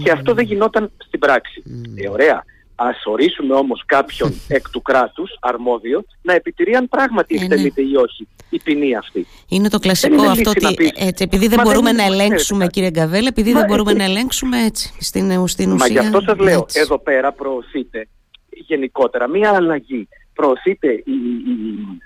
Και 0.02 0.10
αυτό 0.10 0.34
δεν 0.34 0.44
γινόταν 0.44 0.90
στην 1.06 1.18
πράξη. 1.18 1.62
Ε, 1.96 2.08
ωραία. 2.08 2.44
Α 2.82 2.90
ορίσουμε 3.04 3.54
όμως 3.54 3.82
κάποιον 3.86 4.40
εκ 4.56 4.70
του 4.70 4.82
κράτους 4.82 5.30
αρμόδιο 5.40 6.04
να 6.22 6.34
επιτηρεί 6.34 6.74
αν 6.74 6.88
πράγματι 6.88 7.34
ε, 7.34 7.42
εκτελείται 7.42 7.82
ή 7.82 7.94
όχι 7.94 8.28
η 8.50 8.60
ποινή 8.64 8.96
αυτή. 8.96 9.26
Είναι 9.48 9.68
το 9.68 9.78
κλασικό 9.78 10.22
αυτό 10.22 10.50
ότι 10.50 10.92
έτσι, 10.96 11.24
επειδή 11.24 11.48
δεν 11.48 11.60
μπορούμε 11.62 11.92
να 11.92 12.04
ελέγξουμε, 12.04 12.66
κύριε 12.66 12.90
Γκαβέλ, 12.90 13.26
επειδή 13.26 13.52
δεν 13.52 13.64
μπορούμε 13.64 13.92
να 13.92 14.04
ελέγξουμε 14.04 14.64
έτσι 14.64 14.94
στην, 14.98 15.48
στην 15.48 15.72
ουσία. 15.72 15.86
Μα 15.86 15.86
γι' 15.86 15.98
αυτό 15.98 16.20
σας 16.20 16.38
λέω, 16.38 16.66
εδώ 16.72 16.98
πέρα 16.98 17.32
προωθείται 17.32 18.08
γενικότερα 18.50 19.28
μία 19.28 19.52
αλλαγή. 19.52 20.08
Προωθείται 20.34 20.92
η, 20.92 21.02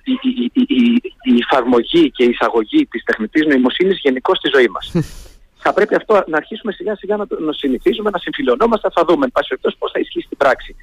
η, 0.04 0.30
η, 0.52 1.02
η, 1.22 1.38
εφαρμογή 1.50 2.10
και 2.10 2.24
η 2.24 2.28
εισαγωγή 2.28 2.86
της 2.86 3.02
τεχνητής 3.04 3.46
νοημοσύνης 3.46 4.00
γενικώ 4.02 4.34
στη 4.34 4.50
ζωή 4.54 4.68
μας. 4.68 4.92
θα 5.64 5.72
πρέπει 5.72 5.94
αυτό 5.94 6.12
να 6.26 6.36
αρχίσουμε 6.36 6.72
σιγά 6.72 6.94
σιγά 6.96 7.16
να, 7.16 7.26
να 7.38 7.52
συνηθίζουμε, 7.52 8.10
να 8.10 8.18
συμφιλωνόμαστε, 8.18 8.88
θα 8.94 9.04
δούμε, 9.08 9.24
εν 9.24 9.32
πάση 9.32 9.48
περιπτώσει, 9.48 9.76
πώς 9.78 9.90
θα 9.92 10.00
ισχύει 10.00 10.20
στην 10.20 10.36
πράξη. 10.36 10.76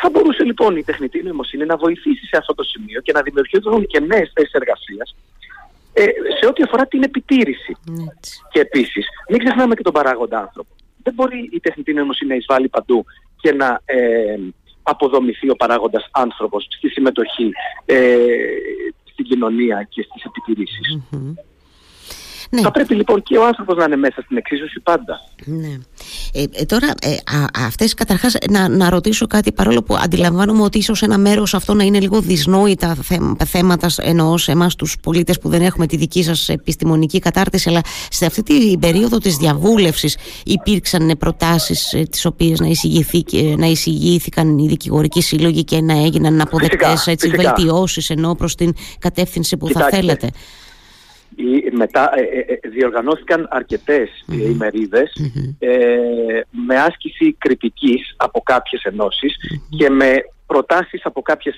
Θα 0.00 0.10
μπορούσε 0.10 0.44
λοιπόν 0.44 0.76
η 0.76 0.82
τεχνητή 0.82 1.22
νοημοσύνη 1.22 1.64
να 1.66 1.76
βοηθήσει 1.76 2.26
σε 2.26 2.36
αυτό 2.36 2.54
το 2.54 2.62
σημείο 2.62 3.00
και 3.00 3.12
να 3.12 3.22
δημιουργηθούν 3.22 3.86
και 3.86 4.00
νέες 4.00 4.30
θέσεις 4.34 4.52
εργασίας 4.52 5.14
ε, 5.92 6.04
σε 6.40 6.46
ό,τι 6.48 6.62
αφορά 6.62 6.86
την 6.86 7.02
επιτήρηση. 7.02 7.76
Και 8.52 8.60
επίσης, 8.60 9.06
μην 9.28 9.38
ξεχνάμε 9.38 9.74
και 9.74 9.82
τον 9.82 9.92
παράγοντα 9.92 10.38
άνθρωπο. 10.38 10.70
Δεν 11.02 11.14
μπορεί 11.14 11.48
η 11.52 11.60
τεχνητή 11.60 11.92
νοημοσύνη 11.92 12.30
να 12.30 12.36
εισβάλλει 12.36 12.68
παντού 12.68 13.04
και 13.40 13.52
να 13.52 13.80
ε, 13.84 14.36
αποδομηθεί 14.82 15.50
ο 15.50 15.56
παράγοντας 15.56 16.08
άνθρωπος 16.10 16.66
στη 16.76 16.88
συμμετοχή 16.88 17.52
ε, 17.84 18.16
στην 19.12 19.24
κοινωνία 19.24 19.86
και 19.90 20.02
στις 20.02 20.24
επιτηρησεις 20.24 21.00
Ναι. 22.54 22.60
Θα 22.60 22.70
πρέπει 22.70 22.94
λοιπόν 22.94 23.22
και 23.22 23.38
ο 23.38 23.46
άνθρωπος 23.46 23.76
να 23.76 23.84
είναι 23.84 23.96
μέσα 23.96 24.22
στην 24.24 24.36
εξίσωση 24.36 24.80
πάντα. 24.80 25.20
Ναι. 25.44 25.78
Ε, 26.32 26.44
ε, 26.52 26.64
τώρα, 26.64 26.86
ε, 27.00 27.16
αυτές 27.66 27.94
καταρχάς 27.94 28.36
να, 28.50 28.68
να 28.68 28.90
ρωτήσω 28.90 29.26
κάτι 29.26 29.52
παρόλο 29.52 29.82
που 29.82 29.96
αντιλαμβάνομαι 29.96 30.62
ότι 30.62 30.78
ίσως 30.78 31.02
ένα 31.02 31.18
μέρος 31.18 31.54
αυτό 31.54 31.74
να 31.74 31.84
είναι 31.84 32.00
λίγο 32.00 32.20
δυσνόητα 32.20 32.96
θέματα 33.46 33.90
εννοώ 33.96 34.38
σε 34.38 34.52
εμάς 34.52 34.74
τους 34.74 34.96
πολίτες 35.02 35.38
που 35.38 35.48
δεν 35.48 35.62
έχουμε 35.62 35.86
τη 35.86 35.96
δική 35.96 36.22
σας 36.22 36.48
επιστημονική 36.48 37.18
κατάρτιση 37.18 37.68
αλλά 37.68 37.80
σε 38.10 38.26
αυτή 38.26 38.42
την 38.42 38.78
περίοδο 38.78 39.18
της 39.18 39.36
διαβούλευσης 39.36 40.16
υπήρξαν 40.44 41.16
προτάσεις 41.18 41.92
ε, 41.92 42.02
τις 42.02 42.24
οποίες 42.24 42.60
να, 42.60 42.66
να 43.56 43.66
εισηγήθηκαν 43.66 44.58
οι 44.58 44.66
δικηγορικοί 44.66 45.22
σύλλογοι 45.22 45.64
και 45.64 45.80
να 45.80 45.92
έγιναν 45.92 46.40
αποδεκτές 46.40 47.06
έτσι, 47.06 47.28
βελτιώσεις 47.28 48.10
ενώ 48.10 48.34
προς 48.34 48.54
την 48.54 48.74
κατεύθυνση 48.98 49.56
που 49.56 49.68
θα 49.68 49.88
θέλετε 51.36 51.70
μετά 51.76 52.10
ε, 52.14 52.20
ε, 52.20 52.58
ε, 52.62 52.68
διοργανώθηκαν 52.68 53.48
αρκετές 53.50 54.08
mm-hmm. 54.10 54.50
ημεριδες 54.50 55.12
με 56.50 56.76
άσκηση 56.76 57.32
κριτικής 57.38 58.14
από 58.16 58.40
κάποιες 58.40 58.84
και 59.78 59.90
με 59.90 60.24
προτάσεις 60.46 61.04
από 61.04 61.22
κάποιες 61.22 61.56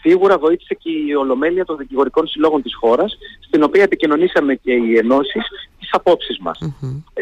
Σίγουρα 0.00 0.38
βοήθησε 0.38 0.74
και 0.74 0.90
η 1.08 1.14
Ολομέλεια 1.14 1.64
των 1.64 1.76
Δικηγορικών 1.76 2.26
Συλλόγων 2.26 2.62
της 2.62 2.74
χώρας, 2.74 3.18
στην 3.46 3.62
οποία 3.62 3.82
επικοινωνήσαμε 3.82 4.54
και 4.54 4.72
οι 4.72 4.96
ενώσεις 4.96 5.42
τις 5.78 5.88
απόψεις 5.92 6.38
μας. 6.38 6.58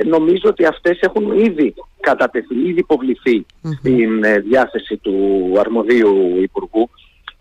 νομίζω 0.07 0.49
ότι 0.49 0.65
αυτές 0.65 1.01
έχουν 1.01 1.39
ήδη 1.39 1.75
κατατεθεί, 2.01 2.55
ήδη 2.55 2.79
υποβληθεί 2.79 3.47
στην 3.79 4.23
διάθεση 4.49 4.97
του 4.97 5.53
αρμοδίου 5.59 6.39
Υπουργού 6.43 6.91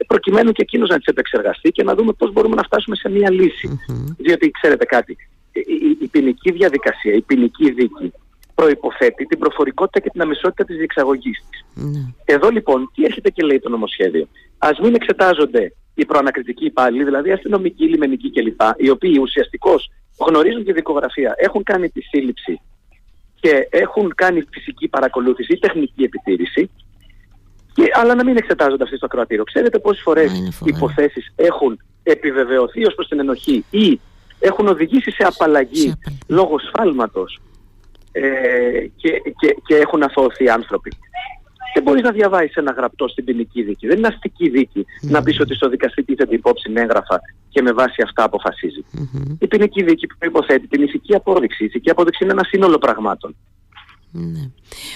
προκειμένου 0.07 0.51
και 0.51 0.61
εκείνος 0.61 0.89
να 0.89 0.97
τις 0.97 1.05
επεξεργαστεί 1.05 1.69
και 1.69 1.83
να 1.83 1.95
δούμε 1.95 2.13
πώς 2.13 2.31
μπορούμε 2.31 2.55
να 2.55 2.63
φτάσουμε 2.63 2.95
σε 2.95 3.09
μια 3.09 3.31
λυση 3.31 3.79
Διότι 4.17 4.51
ξέρετε 4.51 4.85
κάτι, 4.85 5.17
η, 5.51 5.97
η 6.01 6.07
ποινική 6.07 6.51
διαδικασία, 6.51 7.13
η 7.13 7.21
ποινική 7.21 7.71
δίκη 7.71 8.13
προϋποθέτει 8.55 9.25
την 9.25 9.39
προφορικότητα 9.39 9.99
και 9.99 10.09
την 10.09 10.21
αμεσότητα 10.21 10.63
της 10.65 10.77
διεξαγωγής 10.77 11.43
της. 11.49 11.65
Εδώ 12.25 12.49
λοιπόν 12.49 12.91
τι 12.95 13.03
έρχεται 13.03 13.29
και 13.29 13.43
λέει 13.43 13.59
το 13.59 13.69
νομοσχέδιο. 13.69 14.27
Ας 14.57 14.79
μην 14.79 14.95
εξετάζονται 14.95 15.73
οι 15.93 16.05
προανακριτικοί 16.05 16.65
υπάλληλοι, 16.65 17.03
δηλαδή 17.03 17.31
αστυνομικοί, 17.31 17.85
λιμενικοί 17.85 18.31
κλπ. 18.31 18.61
Οι 18.77 18.89
οποίοι 18.89 19.17
ουσιαστικώς 19.21 19.91
γνωρίζουν 20.27 20.63
τη 20.63 20.73
δικογραφία, 20.73 21.33
έχουν 21.37 21.63
κάνει 21.63 21.89
τη 21.89 22.01
σύλληψη 22.01 22.61
και 23.39 23.67
έχουν 23.69 24.13
κάνει 24.15 24.43
φυσική 24.51 24.87
παρακολούθηση 24.87 25.53
ή 25.53 25.57
τεχνική 25.57 26.03
επιτήρηση 26.03 26.69
και, 27.77 27.91
αλλά 27.93 28.15
να 28.15 28.23
μην 28.23 28.37
εξετάζονται 28.37 28.83
αυτοί 28.83 28.95
στο 28.95 29.05
ακροατήριο. 29.05 29.43
Ξέρετε 29.43 29.79
πόσες 29.79 30.01
φορές 30.01 30.31
οι 30.31 30.65
υποθέσεις 30.65 31.33
έχουν 31.35 31.79
επιβεβαιωθεί 32.03 32.85
ως 32.85 32.93
προς 32.95 33.07
την 33.07 33.19
ενοχή 33.19 33.65
ή 33.69 33.99
έχουν 34.39 34.67
οδηγήσει 34.67 35.11
σε 35.11 35.23
απαλλαγή 35.23 35.93
λόγω 36.27 36.59
σφάλματος 36.59 37.39
ε, 38.11 38.21
και, 38.95 39.09
και, 39.39 39.57
και 39.65 39.75
έχουν 39.75 40.03
αθωωωθεί 40.03 40.49
άνθρωποι. 40.49 40.91
Δεν 41.73 41.83
μπορείς 41.83 42.01
να 42.01 42.11
διαβάσεις 42.11 42.55
ένα 42.55 42.71
γραπτό 42.71 43.07
στην 43.07 43.25
ποινική 43.25 43.63
δίκη. 43.63 43.87
Δεν 43.87 43.97
είναι 43.97 44.07
αστική 44.07 44.49
δίκη 44.49 44.85
να 45.01 45.23
πεις 45.23 45.39
ότι 45.39 45.55
στο 45.55 45.69
δικαστή 45.69 46.03
τίθεται 46.03 46.35
υπόψη 46.35 46.71
έγγραφα 46.75 47.21
και 47.49 47.61
με 47.61 47.71
βάση 47.71 48.01
αυτά 48.01 48.29
Η 49.39 49.47
ποινική 49.47 49.83
δίκη 49.83 50.07
προποθέτει 50.19 50.67
την 50.67 50.83
ηθική 50.83 51.15
απόδειξη. 51.15 51.63
Η 51.63 51.65
ηθική 51.65 51.89
απόδειξη 51.89 52.23
είναι 52.23 52.33
ένα 52.33 52.43
σύνολο 52.43 52.77
πραγμάτων. 52.77 53.35
Ναι. 54.11 54.49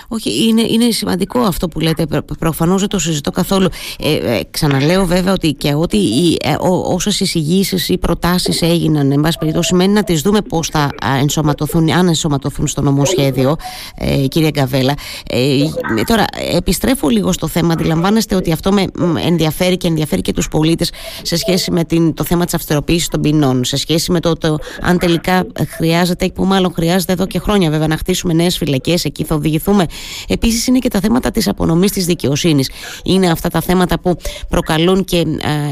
Όχι, 0.07 0.47
είναι, 0.47 0.61
είναι 0.61 0.91
σημαντικό 0.91 1.39
αυτό 1.39 1.67
που 1.67 1.79
λέτε. 1.79 2.05
Προφανώς 2.39 2.79
δεν 2.79 2.89
το 2.89 2.99
συζητώ 2.99 3.31
καθόλου. 3.31 3.67
Ε, 3.99 4.15
ε, 4.15 4.41
ξαναλέω 4.51 5.05
βέβαια 5.05 5.33
ότι 5.33 5.53
και 5.53 5.73
ότι 5.73 5.97
ε, 6.43 6.55
όσες 6.85 7.19
εισηγήσεις 7.19 7.89
ή 7.89 7.97
προτάσεις 7.97 8.61
έγιναν, 8.61 9.11
εν 9.11 9.21
πάση 9.21 9.37
περιπτώσει, 9.37 9.67
σημαίνει 9.67 9.93
να 9.93 10.03
τις 10.03 10.21
δούμε 10.21 10.41
πώς 10.41 10.67
θα 10.67 10.89
ενσωματωθούν, 11.19 11.91
αν 11.91 12.07
ενσωματωθούν 12.07 12.67
στο 12.67 12.81
νομοσχέδιο, 12.81 13.55
ε, 13.95 14.27
κύριε 14.27 14.49
Γκαβέλα. 14.49 14.93
Ε, 15.29 15.65
τώρα, 16.05 16.25
επιστρέφω 16.55 17.09
λίγο 17.09 17.31
στο 17.31 17.47
θέμα. 17.47 17.73
Αντιλαμβάνεστε 17.73 18.35
ότι 18.35 18.51
αυτό 18.51 18.71
με 18.71 18.85
ενδιαφέρει 19.25 19.77
και 19.77 19.87
ενδιαφέρει 19.87 20.21
και 20.21 20.33
τους 20.33 20.47
πολίτες 20.47 20.91
σε 21.21 21.35
σχέση 21.35 21.71
με 21.71 21.83
την, 21.83 22.13
το 22.13 22.23
θέμα 22.23 22.45
της 22.45 22.53
αυστηροποίησης 22.53 23.07
των 23.07 23.21
ποινών, 23.21 23.63
σε 23.63 23.77
σχέση 23.77 24.11
με 24.11 24.19
το, 24.19 24.33
το 24.33 24.57
αν 24.81 24.97
τελικά 24.97 25.45
χρειάζεται, 25.67 26.29
που 26.29 26.45
μάλλον 26.45 26.73
χρειάζεται 26.73 27.13
εδώ 27.13 27.25
και 27.25 27.39
χρόνια 27.39 27.69
βέβαια, 27.69 27.87
να 27.87 27.97
χτίσουμε 27.97 28.33
νέες 28.33 28.57
φυλακές 28.57 29.00
εκεί 29.05 29.23
θα 29.23 29.35
οδηγηθούμε. 29.35 29.85
Επίσης 30.27 30.67
είναι 30.67 30.79
και 30.79 30.89
τα 30.89 30.99
θέματα 30.99 31.31
της 31.31 31.47
απονομής 31.47 31.91
της 31.91 32.05
δικαιοσύνης. 32.05 32.71
Είναι 33.03 33.29
αυτά 33.29 33.49
τα 33.49 33.61
θέματα 33.61 33.99
που 33.99 34.15
προκαλούν 34.49 35.03
και 35.03 35.23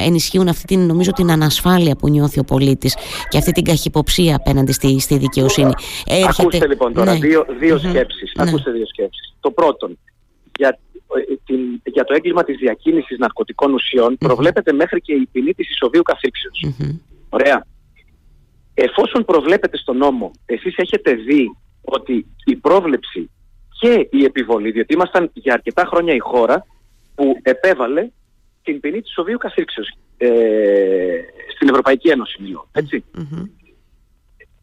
ενισχύουν 0.05 0.47
αυτή 0.47 0.65
την, 0.65 0.85
νομίζω, 0.85 1.11
την 1.11 1.31
ανασφάλεια 1.31 1.95
που 1.95 2.09
νιώθει 2.09 2.39
ο 2.39 2.43
πολίτης 2.43 2.95
και 3.29 3.37
αυτή 3.37 3.51
την 3.51 3.63
καχυποψία 3.63 4.35
απέναντι 4.35 4.71
στη, 4.71 4.99
στη 4.99 5.17
δικαιοσύνη. 5.17 5.71
Έρχεται... 6.05 6.41
Ακούστε 6.41 6.67
λοιπόν 6.67 6.93
τώρα 6.93 7.13
ναι. 7.13 7.19
δύο, 7.19 7.45
δύο 7.59 7.77
σκέψεις. 7.77 8.31
Ναι. 8.35 8.43
Ακούστε 8.43 8.71
δύο 8.71 8.85
σκέψεις. 8.85 9.33
Το 9.39 9.51
πρώτον, 9.51 9.97
για, 10.57 10.79
ε, 11.29 11.35
την, 11.45 11.59
για 11.83 12.03
το 12.03 12.13
έγκλημα 12.13 12.43
της 12.43 12.57
διακίνησης 12.57 13.17
ναρκωτικών 13.17 13.75
προβλέπεται 14.17 14.73
μέχρι 14.73 15.01
και 15.01 15.13
η 15.13 15.27
ποινή 15.31 15.53
της 15.53 15.69
ισοβίου 15.69 16.01
Ωραία. 17.29 17.65
Εφόσον 18.73 19.25
προβλέπετε 19.25 19.77
στον 19.77 19.97
νόμο, 19.97 20.31
εσείς 20.45 20.77
έχετε 20.77 21.13
δει 21.13 21.55
ότι 21.91 22.25
η 22.45 22.55
πρόβλεψη 22.55 23.29
και 23.79 24.07
η 24.11 24.23
επιβολή, 24.23 24.71
διότι 24.71 24.93
ήμασταν 24.93 25.29
για 25.33 25.53
αρκετά 25.53 25.85
χρόνια 25.85 26.13
η 26.13 26.19
χώρα 26.19 26.65
που 27.15 27.39
επέβαλε 27.41 28.09
την 28.63 28.79
ποινή 28.79 29.01
της 29.01 29.11
Σοβίου 29.11 29.37
Καθήξεως 29.37 29.97
ε, 30.17 30.27
στην 31.55 31.69
Ευρωπαϊκή 31.69 32.09
Ένωση 32.09 32.41
μιλώ, 32.41 32.69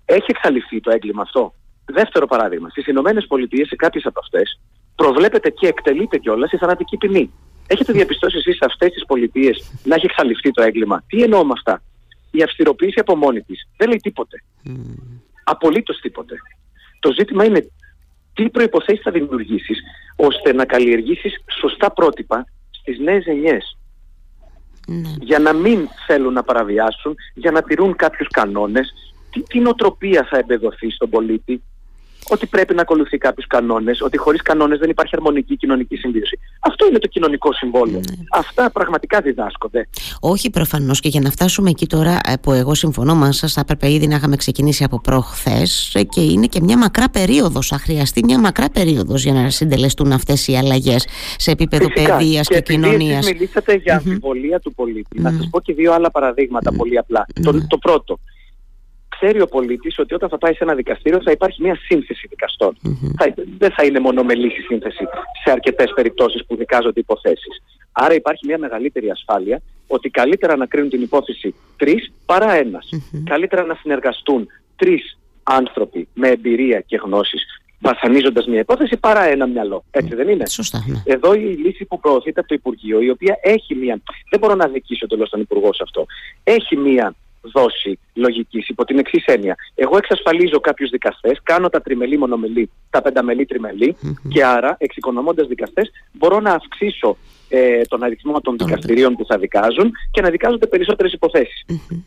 Έχει 0.04 0.26
εξαλειφθεί 0.26 0.80
το 0.80 0.90
έγκλημα 0.90 1.22
αυτό. 1.22 1.54
Δεύτερο 1.84 2.26
παράδειγμα, 2.26 2.68
στις 2.68 2.86
Ηνωμένες 2.86 3.26
Πολιτείες 3.26 3.68
σε 3.68 3.76
κάποιες 3.76 4.06
από 4.06 4.20
αυτές 4.22 4.60
προβλέπεται 4.94 5.50
και 5.50 5.66
εκτελείται 5.66 6.18
κιόλας 6.18 6.52
η 6.52 6.56
θανατική 6.56 6.96
ποινή. 6.96 7.32
Έχετε 7.66 7.92
διαπιστώσει 7.92 8.36
εσείς 8.36 8.56
σε 8.56 8.64
αυτές 8.64 8.92
τις 8.92 9.04
πολιτείες 9.06 9.72
να 9.84 9.94
έχει 9.94 10.04
εξαλειφθεί 10.04 10.50
το 10.50 10.62
έγκλημα; 10.62 11.04
Τι 11.06 11.22
εννοώ 11.22 11.44
με 11.44 11.52
αυτά; 11.56 11.82
Η 12.30 12.42
αυστηροποίηση 12.42 13.00
από 13.00 13.16
μόνη 13.16 13.40
της 13.40 13.68
δεν 13.76 13.88
λέει 13.88 13.96
τίποτε. 13.96 14.42
Mm. 14.66 14.72
Απολύτως 15.44 16.00
τίποτε. 16.00 16.34
Το 17.06 17.12
ζήτημα 17.12 17.44
είναι 17.44 17.70
τι 18.34 18.48
προϋποθέσεις 18.48 19.02
θα 19.02 19.10
δημιουργήσεις 19.10 19.78
ώστε 20.16 20.52
να 20.52 20.64
καλλιεργήσεις 20.64 21.44
σωστά 21.60 21.90
πρότυπα 21.92 22.44
στις 22.70 22.98
νέες 22.98 23.24
γενιές. 23.24 23.78
Ναι. 24.86 25.12
Για 25.20 25.38
να 25.38 25.52
μην 25.52 25.88
θέλουν 26.06 26.32
να 26.32 26.42
παραβιάσουν, 26.42 27.14
για 27.34 27.50
να 27.50 27.62
τηρούν 27.62 27.96
κάποιους 27.96 28.28
κανόνες, 28.28 28.92
τι, 29.30 29.42
τι 29.42 29.58
νοοτροπία 29.58 30.26
θα 30.30 30.38
εμπεδοθεί 30.38 30.90
στον 30.90 31.10
πολίτη, 31.10 31.62
ότι 32.28 32.46
πρέπει 32.46 32.74
να 32.74 32.82
ακολουθεί 32.82 33.18
κάποιους 33.18 33.46
κανόνες, 33.46 34.00
ότι 34.00 34.16
χωρίς 34.16 34.42
κανόνες 34.42 34.78
δεν 34.78 34.90
υπάρχει 34.90 35.12
αρμονική 35.16 35.56
κοινωνική 35.56 35.96
συμβίωση. 35.96 36.38
Αυτό 36.60 36.86
είναι 36.86 36.98
το 36.98 37.08
κοινωνικό 37.08 37.52
συμβόλαιο. 37.52 37.96
Ναι. 37.96 38.24
Αυτά 38.32 38.70
πραγματικά 38.70 39.20
διδάσκονται. 39.20 39.88
Όχι 40.20 40.50
προφανώς 40.50 41.00
και 41.00 41.08
για 41.08 41.20
να 41.20 41.30
φτάσουμε 41.30 41.70
εκεί 41.70 41.86
τώρα 41.86 42.18
ε, 42.26 42.32
που 42.42 42.52
εγώ 42.52 42.74
συμφωνώ 42.74 43.14
μαζί 43.14 43.38
σας, 43.38 43.52
θα 43.52 43.60
έπρεπε 43.60 43.90
ήδη 43.92 44.06
να 44.06 44.16
είχαμε 44.16 44.36
ξεκινήσει 44.36 44.84
από 44.84 45.00
προχθές 45.00 45.94
ε, 45.94 46.02
και 46.02 46.20
είναι 46.20 46.46
και 46.46 46.60
μια 46.62 46.78
μακρά 46.78 47.08
περίοδος. 47.08 47.66
Θα 47.68 47.78
χρειαστεί 47.78 48.24
μια 48.24 48.38
μακρά 48.38 48.70
περίοδος 48.70 49.22
για 49.22 49.32
να 49.32 49.50
συντελεστούν 49.50 50.12
αυτές 50.12 50.48
οι 50.48 50.56
αλλαγές 50.56 51.06
σε 51.36 51.50
επίπεδο 51.50 51.92
παιδείας 51.92 52.48
και, 52.48 52.54
και 52.54 52.72
κοινωνίας. 52.72 53.26
Μιλήσατε 53.26 53.74
για 53.74 53.94
αμφιβολία 53.94 54.60
του 54.60 54.74
πολίτη. 54.74 55.20
Να 55.20 55.30
σας 55.30 55.48
πω 55.50 55.60
και 55.60 55.74
δύο 55.74 55.92
άλλα 55.92 56.10
παραδείγματα 56.10 56.72
πολύ 56.72 56.98
απλά. 56.98 57.26
Το, 57.42 57.66
το 57.66 57.78
πρώτο 57.78 58.18
ξέρει 59.18 59.40
ο 59.40 59.46
πολίτης 59.46 59.98
ότι 59.98 60.14
όταν 60.14 60.28
θα 60.28 60.38
πάει 60.38 60.52
σε 60.52 60.64
ένα 60.64 60.74
δικαστήριο 60.74 61.22
θα 61.22 61.30
υπάρχει 61.30 61.62
μια 61.62 61.76
σύνθεση 61.86 62.28
Θα, 63.18 63.34
δεν 63.58 63.70
θα 63.70 63.84
είναι 63.84 64.00
μονομελής 64.00 64.58
η 64.58 64.60
σύνθεση 64.60 65.04
σε 65.44 65.50
αρκετές 65.50 65.92
περιπτώσεις 65.94 66.46
που 66.46 66.56
δικάζονται 66.56 67.00
υποθέσεις. 67.00 67.62
Άρα 67.92 68.14
υπάρχει 68.14 68.46
μια 68.46 68.58
μεγαλύτερη 68.58 69.10
ασφάλεια 69.10 69.62
ότι 69.86 70.08
καλύτερα 70.10 70.56
να 70.56 70.66
κρίνουν 70.66 70.90
την 70.90 71.02
υπόθεση 71.02 71.54
τρεις 71.76 72.12
παρά 72.26 72.52
ένας. 72.52 72.88
Καλύτερα 73.24 73.64
να 73.64 73.74
συνεργαστούν 73.74 74.46
τρεις 74.76 75.18
άνθρωποι 75.42 76.08
με 76.14 76.28
εμπειρία 76.28 76.80
και 76.80 76.96
γνώσεις 76.96 77.44
βασανίζοντας 77.80 78.46
μια 78.46 78.60
υπόθεση 78.60 78.96
παρά 78.96 79.22
ένα 79.22 79.46
μυαλό. 79.46 79.84
Έτσι 79.90 80.14
δεν 80.14 80.28
είναι; 80.28 80.46
Σωστά, 80.46 80.84
ναι. 80.86 81.02
Εδώ 81.04 81.34
η 81.34 81.56
λύση 81.64 81.84
που 81.84 82.00
προωθείται 82.00 82.40
από 82.40 82.48
το 82.48 82.54
Υπουργείο, 82.54 83.00
η 83.00 83.10
οποία 83.10 83.38
έχει 83.42 83.74
μια. 83.74 84.00
Δεν 84.30 84.40
μπορώ 84.40 84.54
να 84.54 84.68
δικήσω 84.68 85.06
τελώ 85.06 85.28
τον 85.28 85.40
Υπουργό 85.40 85.72
σε 85.74 85.82
αυτό. 85.82 86.06
Έχει 86.44 86.76
μια 86.76 87.14
δόση 87.52 87.98
λογικής 88.14 88.68
υπό 88.68 88.84
την 88.84 88.98
εξής 88.98 89.24
έννοια. 89.24 89.56
Εγώ 89.74 89.96
εξασφαλίζω 89.96 90.60
κάποιους 90.60 90.90
δικαστές, 90.90 91.40
κάνω 91.42 91.68
τα 91.68 91.80
τριμελή 91.80 92.18
μονομελή, 92.18 92.70
τα 92.90 93.02
πενταμελή 93.02 93.46
και 94.28 94.44
άρα 94.44 94.76
εξοικονομώντας 94.78 95.46
δικαστές 95.46 95.90
μπορώ 96.12 96.40
να 96.40 96.50
αυξήσω 96.52 97.16
ε, 97.48 97.80
τον 97.88 98.02
αριθμό 98.02 98.40
των 98.40 98.56
δικαστηρίων 98.58 99.14
που 99.14 99.24
θα 99.26 99.38
δικάζουν 99.38 99.92
και 100.10 100.20
να 100.20 100.30
δικάζονται 100.30 100.66
περισσότερες 100.66 101.18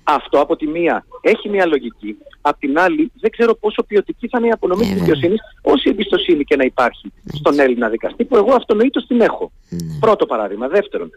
Αυτό 0.04 0.40
από 0.40 0.56
τη 0.56 0.68
μία 0.68 1.06
έχει 1.22 1.50
μια 1.50 1.66
λογική, 1.66 2.18
απ' 2.42 2.60
την 2.60 2.80
άλλη 2.80 3.12
δεν 3.20 3.32
ξέρω 3.32 3.56
πόσο 3.56 3.84
ποιοτική 3.84 4.28
θα 4.28 4.38
είναι 4.38 4.48
η 4.48 4.52
απονομή 4.52 4.82
της 4.82 4.94
δικαιοσύνης, 4.94 5.40
όση 5.62 5.90
εμπιστοσύνη 5.90 6.44
και 6.44 6.56
να 6.56 6.64
υπάρχει 6.64 7.12
στον 7.34 7.60
Έλληνα 7.60 7.90
δικαστή, 7.90 8.26
που 8.26 8.36
εγώ 8.36 8.54
αυτονοήτως 8.54 9.06
την 9.08 9.22
έχω. 9.22 9.52
Πρώτο 10.00 10.26
παράδειγμα. 10.26 10.68
Δεύτερον, 10.68 11.10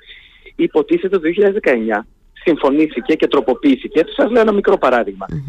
υποτίθεται 0.57 1.19
το 1.19 1.23
2019 2.03 2.07
συμφωνήθηκε 2.45 3.15
και 3.15 3.27
τροποποιήθηκε. 3.27 4.05
Σας 4.17 4.31
λέω 4.31 4.41
ένα 4.41 4.53
μικρό 4.53 4.79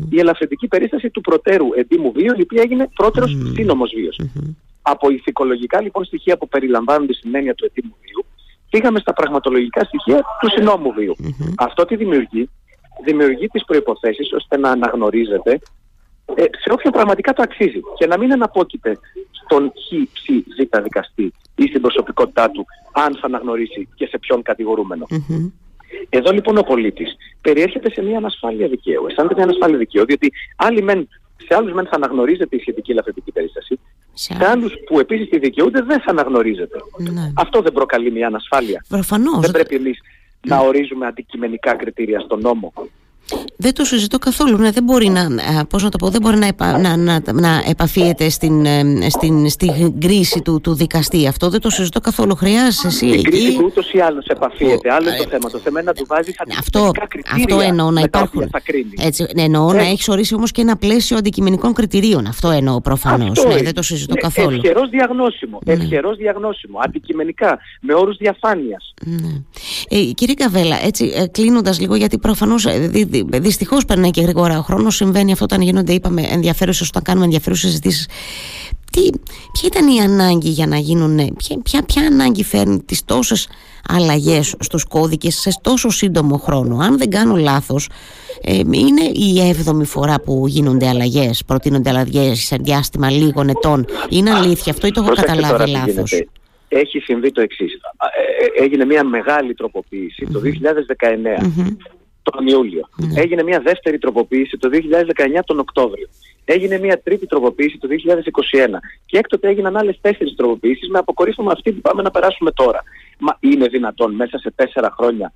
Η 0.09 0.19
ελαφρυντική 0.19 0.67
περίσταση 0.67 1.09
του 1.09 1.21
προτέρου 1.21 1.67
εντύμου 1.75 2.11
βίου, 2.11 2.33
η 2.37 2.41
οποία 2.41 2.61
έγινε 2.61 2.89
πρώτερος 2.95 3.37
mm-hmm. 3.37 3.53
σύνομος 3.53 3.91
Από 4.81 5.09
ηθικολογικά 5.09 5.81
λοιπόν 5.81 6.05
στοιχεία 6.05 6.37
που 6.37 6.47
περιλαμβάνονται 6.47 7.13
στην 7.13 7.35
έννοια 7.35 7.53
του 7.55 7.65
εντύμου 7.65 7.95
βίου, 8.01 8.25
πήγαμε 8.69 8.99
στα 8.99 9.13
πραγματολογικά 9.13 9.83
στοιχεία 9.83 10.21
του 10.39 10.49
συνόμου 10.49 10.91
βίου. 10.91 11.15
Αυτό 11.57 11.85
τι 11.85 11.95
δημιουργεί, 11.95 12.49
δημιουργεί 13.05 13.47
τις 13.47 13.65
προποθέσει 13.65 14.35
ώστε 14.35 14.57
να 14.57 14.69
αναγνωρίζεται 14.69 15.59
ε, 16.35 16.43
σε 16.43 16.71
όποιον 16.71 16.93
πραγματικά 16.93 17.33
το 17.33 17.41
αξίζει 17.41 17.81
και 17.97 18.05
να 18.07 18.17
μην 18.17 18.31
αναπόκειται 18.31 18.97
στον 19.31 19.71
χ, 19.71 20.11
ψ, 20.13 20.21
ζ 20.57 20.81
δικαστή 20.83 21.33
ή 21.55 21.67
στην 21.67 21.81
προσωπικότητά 21.81 22.49
του 22.51 22.65
αν 22.93 23.13
θα 23.15 23.25
αναγνωρίσει 23.25 23.87
και 23.95 24.05
σε 24.05 24.17
ποιον 24.17 24.41
κατηγορούμενο. 24.41 25.05
Εδώ 26.09 26.31
λοιπόν 26.31 26.57
ο 26.57 26.61
πολίτης 26.61 27.15
περιέρχεται 27.41 27.91
σε 27.91 28.01
μια 28.01 28.17
ανασφάλεια 28.17 28.67
δικαίου. 28.67 29.05
Αισθάνεται 29.07 29.35
μια 29.35 29.43
ανασφάλεια 29.43 29.77
δικαίου, 29.77 30.05
διότι 30.05 30.31
άλλοι 30.55 30.81
μεν, 30.81 31.07
σε 31.37 31.55
άλλους 31.55 31.73
μεν 31.73 31.85
θα 31.85 31.95
αναγνωρίζεται 31.95 32.55
η 32.55 32.59
σχετική 32.59 32.91
ελαφρυντική 32.91 33.31
περίσταση, 33.31 33.79
σε, 34.13 34.33
σε 34.33 34.45
άλλους 34.45 34.73
που 34.85 34.99
επίσης 34.99 35.29
τη 35.29 35.39
δικαιούνται 35.39 35.81
δεν 35.81 35.99
θα 36.01 36.11
αναγνωρίζεται. 36.11 36.77
Ναι. 36.97 37.31
Αυτό 37.35 37.61
δεν 37.61 37.73
προκαλεί 37.73 38.11
μια 38.11 38.27
ανασφάλεια. 38.27 38.85
Προφανώς. 38.87 39.39
Δεν 39.39 39.51
πρέπει 39.51 39.75
εμείς 39.75 39.99
να 40.47 40.57
ορίζουμε 40.57 41.05
αντικειμενικά 41.05 41.75
κριτήρια 41.75 42.19
στον 42.19 42.39
νόμο. 42.39 42.73
Δεν 43.57 43.73
το 43.73 43.85
συζητώ 43.85 44.19
καθόλου. 44.19 44.57
Ναι, 44.57 44.71
δεν 44.71 44.83
μπορεί 44.83 45.09
να, 45.09 45.27
πώς 45.69 45.83
να, 45.83 45.89
το 45.89 45.97
πω, 45.97 46.09
δεν 46.09 46.21
μπορεί 46.21 46.37
να, 46.37 46.47
επα, 46.47 46.77
να, 46.77 46.97
να, 46.97 47.21
να 47.33 47.63
επαφίεται 47.69 48.29
στην, 48.29 48.65
ε, 48.65 49.09
στην, 49.09 49.49
στην 49.49 49.99
κρίση 49.99 50.41
του, 50.41 50.61
του 50.61 50.73
δικαστή. 50.73 51.27
Αυτό 51.27 51.49
δεν 51.49 51.61
το 51.61 51.69
συζητώ 51.69 51.99
καθόλου. 51.99 52.35
Χρειάζεσαι 52.35 52.87
εσύ. 52.87 53.05
Η 53.05 53.21
κρίση 53.21 53.55
του 53.55 53.63
ούτως 53.65 53.93
ή 53.93 53.99
άλλως 53.99 54.25
επαφίεται. 54.25 54.93
Άλλο 54.93 55.07
είναι 55.07 55.17
το 55.17 55.29
θέμα. 55.29 55.49
Το 55.49 55.57
θέμα 55.57 55.79
είναι 55.79 55.89
να 55.89 55.93
του 55.93 56.05
βάζεις 56.07 56.35
αυτό, 56.59 56.91
αυτό 57.33 57.59
εννοώ 57.59 57.91
να 57.91 58.01
υπάρχουν. 58.01 58.49
Έτσι, 58.97 59.25
ναι, 59.35 59.41
εννοώ 59.41 59.71
ε. 59.71 59.75
να 59.75 59.81
έχεις 59.81 60.07
ορίσει 60.07 60.35
όμως 60.35 60.51
και 60.51 60.61
ένα 60.61 60.75
πλαίσιο 60.75 61.17
αντικειμενικών 61.17 61.73
κριτηρίων. 61.73 62.25
Αυτό 62.25 62.49
εννοώ 62.49 62.81
προφανώς. 62.81 63.45
Ναι, 63.45 63.61
δεν 63.61 63.73
το 63.73 63.81
συζητώ 63.81 64.13
ναι, 64.13 64.21
καθόλου. 64.21 64.55
Ευχερός 64.55 64.89
διαγνώσιμο. 64.89 65.59
Ναι. 65.65 65.73
Ευχερός 65.73 66.17
διαγνώσιμο. 66.17 66.79
Αντικειμενικά. 66.83 67.59
Με 67.81 67.93
όρους 67.93 68.17
διαφάνειας. 68.17 68.93
Ναι. 69.05 69.41
Ε, 69.89 70.03
κύριε 70.03 70.35
Καβέλα, 70.35 70.85
έτσι 70.85 71.13
ε, 71.15 71.27
κλείνοντας 71.27 71.79
λίγο, 71.79 71.95
γιατί 71.95 72.17
προφανώς 72.17 72.65
ε, 72.65 72.89
Δυστυχώς 73.21 73.85
περνάει 73.85 74.11
και 74.11 74.21
γρήγορα 74.21 74.57
ο 74.57 74.61
χρόνος. 74.61 74.95
Συμβαίνει 74.95 75.31
αυτό 75.31 75.43
όταν 75.43 75.61
γίνονται, 75.61 75.93
είπαμε, 75.93 76.21
ενδιαφέρουσες, 76.21 76.87
όταν 76.87 77.03
κάνουμε 77.03 77.25
ενδιαφέρουσες 77.25 77.69
συζητήσεις. 77.69 78.07
Τι, 78.91 79.09
ποια 79.51 79.67
ήταν 79.67 79.87
η 79.87 79.99
ανάγκη 79.99 80.49
για 80.49 80.67
να 80.67 80.77
γίνουν, 80.77 81.15
ποια, 81.15 81.57
ποια, 81.63 81.83
ποια 81.83 82.01
ανάγκη 82.05 82.43
φέρνει 82.43 82.81
τις 82.83 83.05
τόσες 83.05 83.49
αλλαγές 83.89 84.55
στους 84.59 84.83
κώδικες 84.83 85.35
σε 85.35 85.49
τόσο 85.61 85.89
σύντομο 85.89 86.37
χρόνο; 86.37 86.77
Αν 86.77 86.97
δεν 86.97 87.09
κάνω 87.09 87.35
λάθος, 87.35 87.89
ε, 88.41 88.53
είναι 88.57 89.01
η 89.13 89.47
έβδομη 89.49 89.85
φορά 89.85 90.19
που 90.19 90.47
γίνονται 90.47 90.87
αλλαγές, 90.87 91.43
προτείνονται 91.45 91.89
αλλαγές 91.89 92.39
σε 92.39 92.55
διάστημα 92.55 93.09
λίγων 93.09 93.49
ετών. 93.49 93.85
Είναι 94.09 94.31
αλήθεια 94.31 94.71
αυτό 94.71 94.87
ή 94.87 94.91
το 94.91 95.01
έχω 95.01 95.13
καταλάβει 95.13 95.69
λάθος; 95.69 96.23
Έχει 96.67 96.99
συμβεί 96.99 97.31
το 97.31 97.41
εξής. 97.41 97.73
Ε, 97.73 98.61
ε, 98.61 98.63
έγινε 98.63 98.85
μια 98.85 99.03
μεγάλη 99.03 99.53
τροποποίηση 99.53 100.27
το 100.33 100.39
2019 100.39 100.47
τον 102.23 102.47
Ιούλιο. 102.47 102.89
Ναι. 102.95 103.21
Έγινε 103.21 103.43
μια 103.43 103.59
δεύτερη 103.59 103.97
τροποποίηση 103.97 104.57
το 104.57 104.69
2019 104.71 105.39
τον 105.45 105.59
Οκτώβριο. 105.59 106.07
Έγινε 106.45 106.77
μια 106.79 107.01
τρίτη 107.01 107.25
τροποποίηση 107.25 107.77
το 107.77 107.87
2021. 107.87 108.79
Και 109.05 109.17
έκτοτε 109.17 109.47
έγιναν 109.47 109.77
άλλες 109.77 109.97
τέσσερις 110.01 110.35
τροποποίησει 110.35 110.87
με 110.87 110.99
αποκορύφωμα 110.99 111.51
αυτή 111.51 111.71
που 111.71 111.81
πάμε 111.81 112.01
να 112.01 112.11
περάσουμε 112.11 112.51
τώρα. 112.51 112.83
Μα 113.19 113.37
είναι 113.39 113.67
δυνατόν 113.67 114.13
μέσα 114.13 114.37
σε 114.37 114.51
τέσσερα 114.55 114.93
χρόνια 114.97 115.33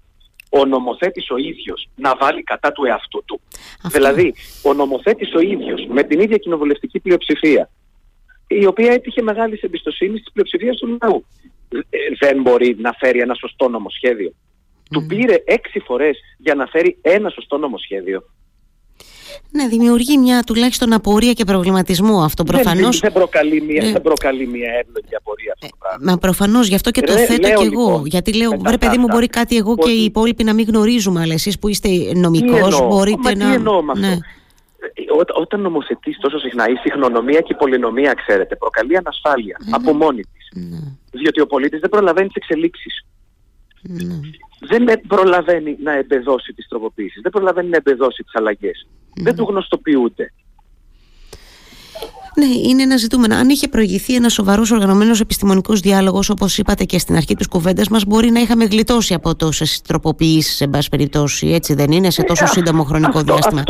ο 0.50 0.66
νομοθέτης 0.66 1.30
ο 1.30 1.38
ίδιος 1.38 1.90
να 1.96 2.16
βάλει 2.16 2.44
κατά 2.44 2.72
του 2.72 2.86
εαυτού 2.86 3.24
του; 3.26 3.42
Δηλαδή, 3.84 4.34
ο 4.64 4.74
νομοθέτης 4.74 5.34
ο 5.34 5.40
ίδιος 5.40 5.88
με 5.90 6.04
την 6.04 6.20
ίδια 6.20 6.38
κοινοβουλευτική 6.38 7.00
πλειοψηφία, 7.00 7.70
η 8.48 8.66
οποία 8.66 8.92
έτυχε 8.92 9.22
μεγάλης 9.22 9.62
εμπιστοσύνης 9.62 10.22
της 10.22 10.32
πλειοψηφίας 10.32 10.78
του 10.78 10.98
λαού, 11.02 11.26
ε, 11.70 12.00
δεν 12.20 12.42
μπορεί 12.42 12.76
να 12.80 12.92
φέρει 12.92 13.20
ένα 13.20 13.34
σωστό 13.34 13.70
νομοσχέδιο; 13.70 14.34
Του 14.92 15.06
πήρε 15.06 15.44
έξι 15.46 15.80
φορές 15.80 16.18
για 16.38 16.56
να 16.56 16.66
φέρει 16.66 16.98
ένα 17.02 17.30
σωστό 17.30 17.58
νομοσχέδιο. 17.58 18.24
Ναι, 19.52 19.68
δημιουργεί 19.68 20.18
μια 20.18 20.44
τουλάχιστον 20.44 20.94
απορία 20.94 21.34
και 21.34 21.44
προβληματισμό 21.44 22.22
αυτό 22.22 22.44
προφανώς. 22.44 23.00
Δεν, 23.00 23.12
προκαλεί 23.12 23.62
μια, 23.62 23.88
ε, 23.88 23.92
δεν 23.92 24.02
προκαλεί 24.02 24.48
μια 24.48 24.70
εύλογη 24.70 25.16
απορία 25.16 25.54
αυτό 25.54 25.68
το 25.68 25.76
ε, 25.76 25.88
πράγμα. 25.88 26.12
Μα 26.12 26.18
προφανώς 26.18 26.68
γι' 26.68 26.76
αυτό 26.76 26.92
και 26.92 27.02
το 27.02 27.12
θέτω 27.12 27.48
κι 27.48 27.54
εγώ. 27.54 27.64
Λοιπόν, 27.64 28.06
γιατί 28.06 28.36
λέω, 28.36 28.52
βρε 28.58 28.78
παιδί 28.78 28.98
μου, 28.98 29.08
μπορεί 29.08 29.28
κάτι 29.28 29.58
εγώ 29.58 29.76
και 29.76 29.92
οι 29.92 30.04
υπόλοιποι 30.04 30.44
να 30.44 30.54
μην 30.54 30.66
γνωρίζουμε, 30.68 31.22
αλλά 31.22 31.34
εσείς 31.34 31.60
που 31.60 31.68
είστε 31.68 31.90
νομικός 32.16 32.88
μπορείτε 32.88 33.36
να. 33.36 33.50
Τι 33.50 33.54
εννοώ 33.54 33.82
με 33.82 33.92
αυτό; 33.92 34.08
Ναι. 34.08 34.18
Ό, 35.18 35.42
όταν 35.42 35.62
νομοθετείς 35.62 36.18
τόσο 36.18 36.40
συχνά, 36.40 36.70
η 36.70 36.76
συχνονομία 36.76 37.40
και 37.40 37.54
η 37.54 37.56
πολυνομία, 37.56 38.14
ξέρετε, 38.14 38.56
προκαλεί 38.56 38.98
ανασφάλεια 38.98 39.58
ναι. 39.66 39.72
από 39.72 39.94
μόνη 39.94 40.22
της. 40.22 40.64
Ναι. 40.70 40.78
Διότι 41.12 41.42
ο 41.42 41.48
πολίτης 41.48 41.80
δεν 41.80 41.90
προλαβαίνει 41.90 42.28
τις 42.28 42.36
εξελίξεις. 42.36 43.06
Ναι 43.82 44.20
δεν 44.68 45.02
προλαβαίνει 45.08 45.78
να 45.84 45.92
εμπεδώσει 45.92 46.54
τις 46.54 46.68
τροποποίησεις, 46.68 47.22
δεν 47.22 47.32
προλαβαίνει 47.32 47.70
να 47.70 47.78
εμπεδώσει 47.78 48.24
τις 48.24 48.36
αλλαγές. 48.36 48.88
Δεν 49.24 49.36
του 49.36 49.44
γνωστοποιούνται. 49.44 50.34
Ναι, 52.40 52.70
είναι 52.70 52.84
ένα 52.84 52.98
ζητούμενο. 52.98 53.36
Αν 53.36 53.50
είχε 53.50 53.68
προηγηθεί 53.68 54.16
ένας 54.16 54.34
σοβαρός 54.34 54.72
οργανωμένος 54.72 55.20
επιστημονικός 55.20 55.80
διάλογος, 55.80 56.30
όπως 56.30 56.58
είπατε 56.58 56.84
και 56.84 57.00
στην 57.00 57.16
αρχή 57.16 57.36
της 57.36 57.48
κουβέντας 57.48 57.88
μας, 57.88 58.06
μπορεί 58.06 58.30
να 58.30 58.40
είχαμε 58.40 58.66
γλιτώσει 58.66 59.14
από 59.14 59.36
τόσες 59.36 59.82
τροποποιήσεις, 59.88 60.56
σε 60.56 60.68
πάση 60.68 60.90
περιπτώσει. 60.90 61.48
Έτσι 61.48 61.74
δεν 61.74 61.92
είναι, 61.92 62.10
σε 62.10 62.24
τόσο 62.24 62.44
ε, 62.44 62.48
σύντομο 62.48 62.84
χρονικό 62.84 63.18
αυτό, 63.18 63.34
διάστημα. 63.34 63.64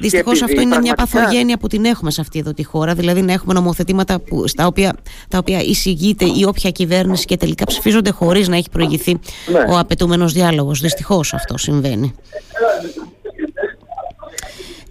Δυστυχώς 0.00 0.42
αυτό 0.42 0.60
είναι 0.60 0.78
μια 0.78 0.94
παθογένεια 0.94 1.58
που 1.58 1.66
την 1.66 1.84
έχουμε 1.84 2.10
σε 2.10 2.20
αυτή 2.20 2.38
εδώ 2.38 2.52
τη 2.52 2.64
χώρα. 2.64 2.94
Δηλαδή 2.94 3.22
να 3.22 3.32
έχουμε 3.32 3.54
νομοθετήματα 3.54 4.20
που, 4.20 4.46
στα 4.48 4.66
οποία, 4.66 4.96
τα 5.28 5.38
οποία 5.38 5.60
εισηγείται 5.60 6.24
η 6.24 6.44
όποια 6.44 6.70
κυβέρνηση 6.70 7.24
και 7.24 7.36
τελικά 7.36 7.64
ψηφίζονται 7.64 8.10
χωρίς 8.10 8.48
να 8.48 8.56
έχει 8.56 8.70
προηγηθεί 8.70 9.12
ναι. 9.52 9.58
ο 9.74 9.78
απαιτούμενος 9.78 10.32
διάλογος. 10.32 10.80
Δυστυχώς 10.80 11.34
αυτό 11.34 11.58
συμβαίνει. 11.58 12.14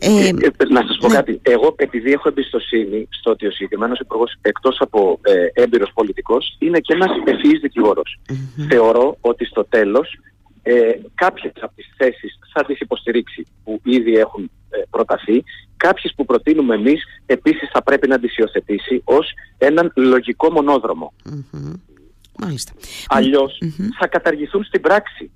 Ε, 0.04 0.28
ε, 0.28 0.68
να 0.70 0.82
σας 0.88 0.98
πω 0.98 1.08
ναι. 1.08 1.14
κάτι. 1.14 1.40
Εγώ 1.42 1.76
επειδή 1.78 2.12
έχω 2.12 2.28
εμπιστοσύνη 2.28 3.08
στο 3.10 3.32
ότι 3.32 3.46
ο 3.46 3.52
συγκεκριμένος 3.52 4.00
υπουργός 4.00 4.36
εκτός 4.42 4.78
από 4.80 5.20
ε, 5.22 5.62
έμπειρος 5.64 5.92
πολιτικός 5.94 6.56
είναι 6.60 6.80
και 6.80 6.94
ένας 6.94 7.10
ευφυής 7.26 7.60
Θεωρώ 8.70 9.18
ότι 9.22 9.46
στο 9.46 9.66
τέλος 9.66 10.20
ε, 10.64 10.74
κάποιες 11.16 11.54
από 11.62 11.74
τις 11.76 11.94
θέσεις 11.98 12.40
θα 12.54 12.64
τις 12.64 12.80
υποστηρίξει 12.80 13.48
που 13.64 13.82
ήδη 13.84 14.16
έχουν 14.16 14.52
ε, 14.70 14.78
προταθεί. 14.90 15.44
Κάποιες 15.78 16.14
που 16.16 16.26
προτείνουμε 16.26 16.76
εμείς 16.76 17.04
επίσης 17.26 17.70
θα 17.74 17.84
πρέπει 17.84 18.08
να 18.08 18.20
τις 18.20 18.38
υιοθετήσει 18.38 19.02
ως 19.04 19.32
έναν 19.58 19.92
λογικό 19.96 20.52
μονόδρομο. 20.52 21.14
αλλιως 23.08 23.62
θα 24.00 24.08
καταργηθούν 24.08 24.64
στην 24.64 24.82
πράξη 24.82 25.32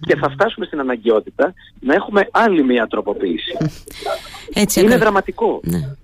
και 0.00 0.16
θα 0.16 0.30
φτάσουμε 0.30 0.66
στην 0.66 0.80
αναγκαιότητα 0.80 1.54
να 1.80 1.94
έχουμε 1.94 2.28
άλλη 2.30 2.64
μια 2.64 2.86
τροποποίηση. 2.86 3.56
Έτσι, 4.54 4.80
Είναι 4.80 4.96
δραματικό. 4.96 5.60
Ναι. 5.62 5.96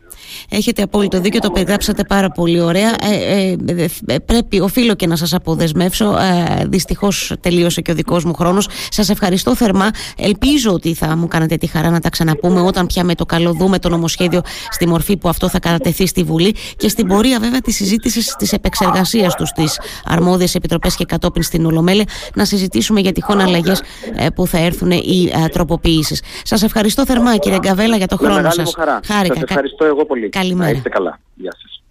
Έχετε 0.48 0.82
απόλυτο 0.82 1.20
δίκιο, 1.20 1.40
το 1.40 1.50
περιγράψατε 1.50 2.04
πάρα 2.04 2.30
πολύ 2.30 2.60
ωραία. 2.60 2.88
Ε, 2.88 3.56
ε, 3.66 3.88
ε 4.06 4.18
πρέπει, 4.18 4.60
οφείλω 4.60 4.94
και 4.94 5.06
να 5.06 5.16
σας 5.16 5.34
αποδεσμεύσω. 5.34 6.16
Ε, 6.16 6.64
δυστυχώς 6.66 7.32
τελείωσε 7.40 7.80
και 7.80 7.90
ο 7.90 7.94
δικός 7.94 8.24
μου 8.24 8.34
χρόνος. 8.34 8.68
Σας 8.88 9.08
ευχαριστώ 9.08 9.56
θερμά. 9.56 9.90
Ελπίζω 10.18 10.72
ότι 10.72 10.94
θα 10.94 11.16
μου 11.16 11.28
κάνετε 11.28 11.56
τη 11.56 11.66
χαρά 11.66 11.90
να 11.90 12.00
τα 12.00 12.08
ξαναπούμε 12.08 12.60
όταν 12.60 12.86
πια 12.86 13.04
με 13.04 13.14
το 13.14 13.24
καλό 13.24 13.52
δούμε 13.52 13.78
το 13.78 13.88
νομοσχέδιο 13.88 14.40
στη 14.70 14.88
μορφή 14.88 15.16
που 15.16 15.28
αυτό 15.28 15.48
θα 15.48 15.58
κατατεθεί 15.58 16.06
στη 16.06 16.22
Βουλή 16.22 16.54
και 16.76 16.88
στην 16.88 17.06
πορεία 17.06 17.40
βέβαια 17.40 17.60
της 17.60 17.76
συζήτησης 17.76 18.34
της 18.38 18.52
επεξεργασίας 18.52 19.34
τους 19.34 19.48
στι 19.48 19.64
αρμόδιες 20.04 20.54
επιτροπές 20.54 20.94
και 20.94 21.04
κατόπιν 21.04 21.42
στην 21.42 21.66
Ολομέλεια 21.66 22.04
να 22.34 22.44
συζητήσουμε 22.44 23.00
για 23.00 23.12
τυχόν 23.12 23.40
αλλαγές 23.40 23.82
ε, 24.16 24.28
που 24.28 24.46
θα 24.46 24.58
έρθουν 24.58 24.90
οι 24.90 25.32
ε, 25.44 25.48
τροποποιήσεις. 25.48 26.22
Σας 26.42 26.62
ευχαριστώ 26.62 27.06
θερμά 27.06 27.36
κύριε 27.36 27.58
Γκαβέλα 27.58 27.96
για 27.96 28.06
το 28.06 28.16
χρόνο 28.16 28.33
σας. 28.42 28.74
Χάρηκα. 29.06 29.34
Σας 29.34 29.42
ευχαριστώ 29.42 29.84
εγώ 29.84 30.04
πολύ. 30.06 30.28
Καλημέρα. 30.28 30.70
Να 30.70 30.76
είστε 30.76 30.88
καλά. 30.88 31.18
Γεια 31.34 31.52
σας. 31.52 31.82